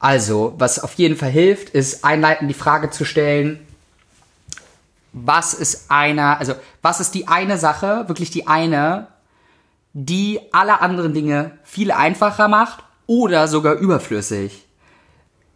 Also, 0.00 0.54
was 0.58 0.82
auf 0.82 0.94
jeden 0.94 1.16
Fall 1.16 1.30
hilft, 1.30 1.70
ist 1.70 2.04
einleitend 2.04 2.50
die 2.50 2.54
Frage 2.54 2.90
zu 2.90 3.04
stellen, 3.04 3.60
was 5.12 5.54
ist 5.54 5.90
einer, 5.90 6.38
also 6.38 6.54
was 6.82 7.00
ist 7.00 7.14
die 7.14 7.28
eine 7.28 7.58
Sache, 7.58 8.04
wirklich 8.08 8.30
die 8.30 8.46
eine, 8.46 9.08
die 9.92 10.40
alle 10.52 10.80
anderen 10.80 11.14
Dinge 11.14 11.58
viel 11.64 11.90
einfacher 11.90 12.48
macht 12.48 12.84
oder 13.06 13.48
sogar 13.48 13.74
überflüssig. 13.74 14.66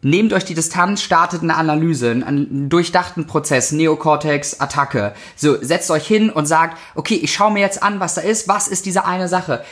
Nehmt 0.05 0.33
euch 0.33 0.45
die 0.45 0.55
Distanz, 0.55 1.01
startet 1.01 1.43
eine 1.43 1.55
Analyse, 1.55 2.11
einen 2.11 2.69
durchdachten 2.69 3.29
Prozess, 3.29 3.71
Neokortex, 3.71 4.59
Attacke. 4.59 5.15
So, 5.37 5.63
setzt 5.63 5.93
euch 5.93 6.05
hin 6.05 6.29
und 6.29 6.47
sagt, 6.47 6.77
okay, 6.97 7.15
ich 7.15 7.33
schaue 7.33 7.53
mir 7.53 7.61
jetzt 7.61 7.85
an, 7.85 8.01
was 8.01 8.15
da 8.15 8.21
ist, 8.21 8.49
was 8.49 8.67
ist 8.67 8.85
diese 8.85 9.05
eine 9.05 9.29
Sache? 9.29 9.65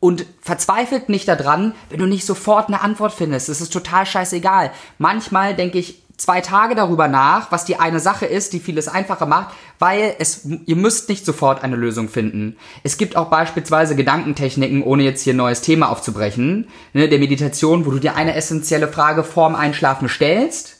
Und 0.00 0.26
verzweifelt 0.40 1.08
nicht 1.08 1.28
daran, 1.28 1.74
wenn 1.90 2.00
du 2.00 2.06
nicht 2.06 2.26
sofort 2.26 2.68
eine 2.68 2.80
Antwort 2.80 3.12
findest. 3.12 3.48
Es 3.48 3.60
ist 3.60 3.72
total 3.72 4.04
scheißegal. 4.04 4.72
Manchmal 4.98 5.54
denke 5.54 5.78
ich 5.78 6.02
zwei 6.18 6.40
Tage 6.40 6.74
darüber 6.74 7.08
nach, 7.08 7.50
was 7.50 7.64
die 7.64 7.78
eine 7.78 8.00
Sache 8.00 8.26
ist, 8.26 8.52
die 8.52 8.60
vieles 8.60 8.88
einfacher 8.88 9.24
macht, 9.24 9.54
weil 9.78 10.14
es, 10.18 10.44
ihr 10.66 10.76
müsst 10.76 11.08
nicht 11.08 11.24
sofort 11.24 11.62
eine 11.64 11.76
Lösung 11.76 12.08
finden. 12.08 12.56
Es 12.82 12.98
gibt 12.98 13.16
auch 13.16 13.30
beispielsweise 13.30 13.96
Gedankentechniken, 13.96 14.82
ohne 14.82 15.04
jetzt 15.04 15.22
hier 15.22 15.32
ein 15.32 15.38
neues 15.38 15.62
Thema 15.62 15.88
aufzubrechen, 15.88 16.68
ne, 16.92 17.08
der 17.08 17.20
Meditation, 17.20 17.86
wo 17.86 17.92
du 17.92 18.00
dir 18.00 18.16
eine 18.16 18.34
essentielle 18.34 18.88
Frage 18.88 19.24
vorm 19.24 19.54
Einschlafen 19.54 20.08
stellst, 20.08 20.76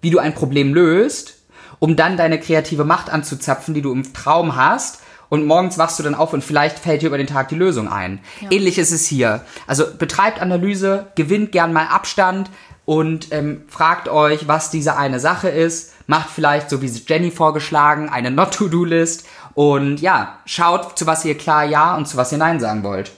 wie 0.00 0.10
du 0.10 0.18
ein 0.18 0.34
Problem 0.34 0.72
löst, 0.72 1.36
um 1.78 1.94
dann 1.94 2.16
deine 2.16 2.40
kreative 2.40 2.84
Macht 2.84 3.10
anzuzapfen, 3.10 3.74
die 3.74 3.82
du 3.82 3.92
im 3.92 4.14
Traum 4.14 4.56
hast 4.56 5.02
und 5.28 5.44
morgens 5.44 5.76
wachst 5.76 5.98
du 5.98 6.02
dann 6.02 6.14
auf 6.14 6.32
und 6.32 6.42
vielleicht 6.42 6.78
fällt 6.78 7.02
dir 7.02 7.08
über 7.08 7.18
den 7.18 7.26
Tag 7.26 7.48
die 7.48 7.56
Lösung 7.56 7.88
ein. 7.88 8.20
Ja. 8.40 8.50
Ähnlich 8.50 8.78
ist 8.78 8.92
es 8.92 9.06
hier. 9.06 9.42
Also 9.66 9.84
betreibt 9.98 10.40
Analyse, 10.40 11.08
gewinnt 11.14 11.52
gern 11.52 11.72
mal 11.72 11.86
Abstand 11.88 12.50
und 12.88 13.32
ähm, 13.32 13.64
fragt 13.68 14.08
euch, 14.08 14.48
was 14.48 14.70
diese 14.70 14.96
eine 14.96 15.20
Sache 15.20 15.50
ist. 15.50 15.92
Macht 16.06 16.30
vielleicht, 16.30 16.70
so 16.70 16.80
wie 16.80 16.86
Jenny 16.86 17.30
vorgeschlagen, 17.30 18.08
eine 18.08 18.30
Not-to-Do-List 18.30 19.26
und 19.52 20.00
ja, 20.00 20.38
schaut, 20.46 20.98
zu 20.98 21.06
was 21.06 21.22
ihr 21.26 21.36
klar 21.36 21.66
Ja 21.66 21.98
und 21.98 22.08
zu 22.08 22.16
was 22.16 22.32
ihr 22.32 22.38
Nein 22.38 22.60
sagen 22.60 22.82
wollt. 22.84 23.10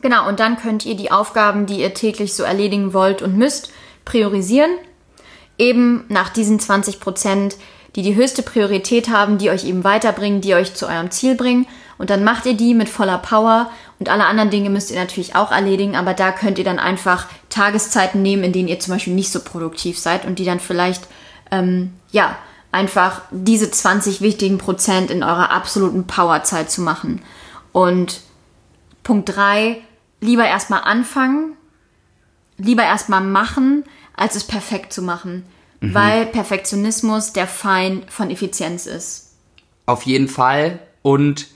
Genau, 0.00 0.26
und 0.26 0.40
dann 0.40 0.56
könnt 0.56 0.86
ihr 0.86 0.96
die 0.96 1.10
Aufgaben, 1.10 1.66
die 1.66 1.82
ihr 1.82 1.92
täglich 1.92 2.32
so 2.32 2.44
erledigen 2.44 2.94
wollt 2.94 3.20
und 3.20 3.36
müsst, 3.36 3.70
priorisieren. 4.06 4.70
Eben 5.58 6.06
nach 6.08 6.30
diesen 6.30 6.58
20 6.58 6.98
Prozent 6.98 7.58
die 7.94 8.02
die 8.02 8.14
höchste 8.14 8.42
Priorität 8.42 9.08
haben, 9.08 9.38
die 9.38 9.50
euch 9.50 9.64
eben 9.64 9.82
weiterbringen, 9.82 10.40
die 10.40 10.54
euch 10.54 10.74
zu 10.74 10.86
eurem 10.86 11.10
Ziel 11.10 11.34
bringen. 11.34 11.66
Und 11.98 12.10
dann 12.10 12.24
macht 12.24 12.46
ihr 12.46 12.54
die 12.54 12.74
mit 12.74 12.88
voller 12.88 13.18
Power 13.18 13.70
und 13.98 14.08
alle 14.08 14.26
anderen 14.26 14.50
Dinge 14.50 14.70
müsst 14.70 14.90
ihr 14.90 14.98
natürlich 14.98 15.34
auch 15.34 15.50
erledigen, 15.50 15.96
aber 15.96 16.14
da 16.14 16.30
könnt 16.30 16.58
ihr 16.58 16.64
dann 16.64 16.78
einfach 16.78 17.26
Tageszeiten 17.50 18.22
nehmen, 18.22 18.44
in 18.44 18.52
denen 18.52 18.68
ihr 18.68 18.78
zum 18.78 18.94
Beispiel 18.94 19.14
nicht 19.14 19.32
so 19.32 19.40
produktiv 19.40 19.98
seid 19.98 20.24
und 20.24 20.38
die 20.38 20.44
dann 20.44 20.60
vielleicht, 20.60 21.08
ähm, 21.50 21.92
ja, 22.12 22.38
einfach 22.70 23.22
diese 23.30 23.70
20 23.70 24.20
wichtigen 24.20 24.58
Prozent 24.58 25.10
in 25.10 25.22
eurer 25.22 25.50
absoluten 25.50 26.06
Powerzeit 26.06 26.70
zu 26.70 26.82
machen. 26.82 27.22
Und 27.72 28.20
Punkt 29.02 29.34
3, 29.34 29.78
lieber 30.20 30.46
erstmal 30.46 30.82
anfangen, 30.82 31.54
lieber 32.58 32.84
erstmal 32.84 33.22
machen, 33.22 33.84
als 34.14 34.36
es 34.36 34.44
perfekt 34.44 34.92
zu 34.92 35.02
machen 35.02 35.44
mhm. 35.80 35.94
weil 35.94 36.26
Perfektionismus 36.26 37.32
der 37.32 37.46
Feind 37.46 38.10
von 38.10 38.30
Effizienz 38.30 38.86
ist. 38.86 39.34
Auf 39.86 40.02
jeden 40.02 40.28
Fall. 40.28 40.80
Und 41.02 41.48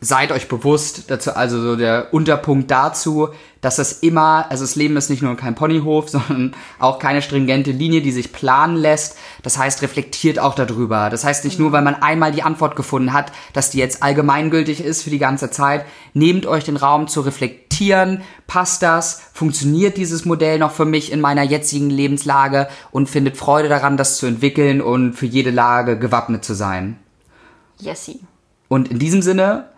seid 0.00 0.32
euch 0.32 0.48
bewusst, 0.48 1.10
dazu, 1.10 1.32
also 1.34 1.60
so 1.60 1.76
der 1.76 2.12
Unterpunkt 2.12 2.70
dazu, 2.70 3.28
dass 3.60 3.76
das 3.76 3.92
immer, 3.92 4.46
also 4.50 4.64
das 4.64 4.76
Leben 4.76 4.96
ist 4.96 5.10
nicht 5.10 5.22
nur 5.22 5.36
kein 5.36 5.54
Ponyhof, 5.54 6.08
sondern 6.10 6.54
auch 6.78 6.98
keine 6.98 7.22
stringente 7.22 7.70
Linie, 7.70 8.02
die 8.02 8.12
sich 8.12 8.32
planen 8.32 8.76
lässt. 8.76 9.16
Das 9.42 9.58
heißt, 9.58 9.82
reflektiert 9.82 10.38
auch 10.38 10.54
darüber. 10.54 11.10
Das 11.10 11.24
heißt 11.24 11.44
nicht 11.44 11.58
nur, 11.58 11.72
weil 11.72 11.82
man 11.82 11.94
einmal 11.94 12.32
die 12.32 12.42
Antwort 12.42 12.76
gefunden 12.76 13.12
hat, 13.12 13.32
dass 13.52 13.70
die 13.70 13.78
jetzt 13.78 14.02
allgemeingültig 14.02 14.80
ist 14.84 15.02
für 15.02 15.10
die 15.10 15.18
ganze 15.18 15.50
Zeit. 15.50 15.84
Nehmt 16.14 16.46
euch 16.46 16.64
den 16.64 16.76
Raum 16.76 17.08
zu 17.08 17.22
reflektieren. 17.22 18.22
Passt 18.46 18.82
das? 18.82 19.22
Funktioniert 19.32 19.96
dieses 19.96 20.24
Modell 20.24 20.58
noch 20.58 20.72
für 20.72 20.84
mich 20.84 21.10
in 21.12 21.20
meiner 21.20 21.42
jetzigen 21.42 21.90
Lebenslage? 21.90 22.68
Und 22.90 23.08
findet 23.08 23.36
Freude 23.36 23.68
daran, 23.68 23.96
das 23.96 24.18
zu 24.18 24.26
entwickeln 24.26 24.80
und 24.80 25.14
für 25.14 25.26
jede 25.26 25.50
Lage 25.50 25.98
gewappnet 25.98 26.44
zu 26.44 26.54
sein. 26.54 26.98
Yesy. 27.80 28.20
Und 28.68 28.88
in 28.88 28.98
diesem 28.98 29.22
Sinne 29.22 29.70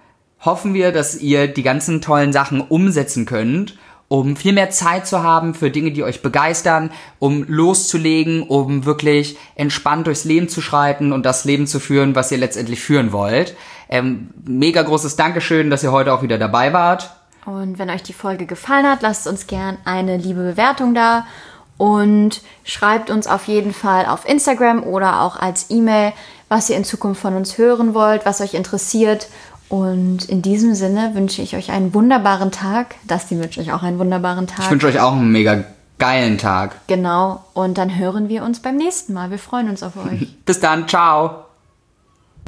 hoffen 0.44 0.74
wir, 0.74 0.92
dass 0.92 1.16
ihr 1.16 1.48
die 1.48 1.62
ganzen 1.62 2.00
tollen 2.00 2.32
Sachen 2.32 2.60
umsetzen 2.60 3.26
könnt, 3.26 3.76
um 4.08 4.36
viel 4.36 4.54
mehr 4.54 4.70
Zeit 4.70 5.06
zu 5.06 5.22
haben 5.22 5.54
für 5.54 5.70
Dinge, 5.70 5.92
die 5.92 6.02
euch 6.02 6.22
begeistern, 6.22 6.90
um 7.18 7.44
loszulegen, 7.46 8.42
um 8.42 8.86
wirklich 8.86 9.36
entspannt 9.54 10.06
durchs 10.06 10.24
Leben 10.24 10.48
zu 10.48 10.62
schreiten 10.62 11.12
und 11.12 11.26
das 11.26 11.44
Leben 11.44 11.66
zu 11.66 11.78
führen, 11.78 12.14
was 12.14 12.32
ihr 12.32 12.38
letztendlich 12.38 12.80
führen 12.80 13.12
wollt. 13.12 13.54
Ähm, 13.90 14.30
mega 14.44 14.82
großes 14.82 15.16
Dankeschön, 15.16 15.70
dass 15.70 15.82
ihr 15.82 15.92
heute 15.92 16.12
auch 16.12 16.22
wieder 16.22 16.38
dabei 16.38 16.72
wart. 16.72 17.10
Und 17.44 17.78
wenn 17.78 17.90
euch 17.90 18.02
die 18.02 18.12
Folge 18.12 18.46
gefallen 18.46 18.86
hat, 18.86 19.02
lasst 19.02 19.26
uns 19.26 19.46
gern 19.46 19.78
eine 19.84 20.16
liebe 20.16 20.42
Bewertung 20.42 20.94
da 20.94 21.26
und 21.78 22.42
schreibt 22.64 23.08
uns 23.08 23.26
auf 23.26 23.44
jeden 23.44 23.72
Fall 23.72 24.06
auf 24.06 24.28
Instagram 24.28 24.82
oder 24.82 25.22
auch 25.22 25.36
als 25.36 25.70
E-Mail, 25.70 26.12
was 26.48 26.68
ihr 26.68 26.76
in 26.76 26.84
Zukunft 26.84 27.20
von 27.20 27.36
uns 27.36 27.56
hören 27.56 27.94
wollt, 27.94 28.26
was 28.26 28.40
euch 28.40 28.54
interessiert 28.54 29.28
und 29.68 30.24
in 30.24 30.42
diesem 30.42 30.74
Sinne 30.74 31.14
wünsche 31.14 31.42
ich 31.42 31.56
euch 31.56 31.70
einen 31.70 31.92
wunderbaren 31.94 32.50
Tag. 32.50 32.94
Dustin 33.06 33.40
wünscht 33.40 33.58
euch 33.58 33.72
auch 33.72 33.82
einen 33.82 33.98
wunderbaren 33.98 34.46
Tag. 34.46 34.64
Ich 34.64 34.70
wünsche 34.70 34.86
euch 34.86 35.00
auch 35.00 35.12
einen 35.12 35.30
mega 35.30 35.64
geilen 35.98 36.38
Tag. 36.38 36.76
Genau. 36.86 37.44
Und 37.54 37.76
dann 37.76 37.96
hören 37.96 38.28
wir 38.28 38.44
uns 38.44 38.60
beim 38.60 38.76
nächsten 38.76 39.12
Mal. 39.12 39.30
Wir 39.30 39.38
freuen 39.38 39.68
uns 39.68 39.82
auf 39.82 39.94
euch. 39.96 40.36
Bis 40.44 40.60
dann. 40.60 40.88
Ciao. 40.88 41.47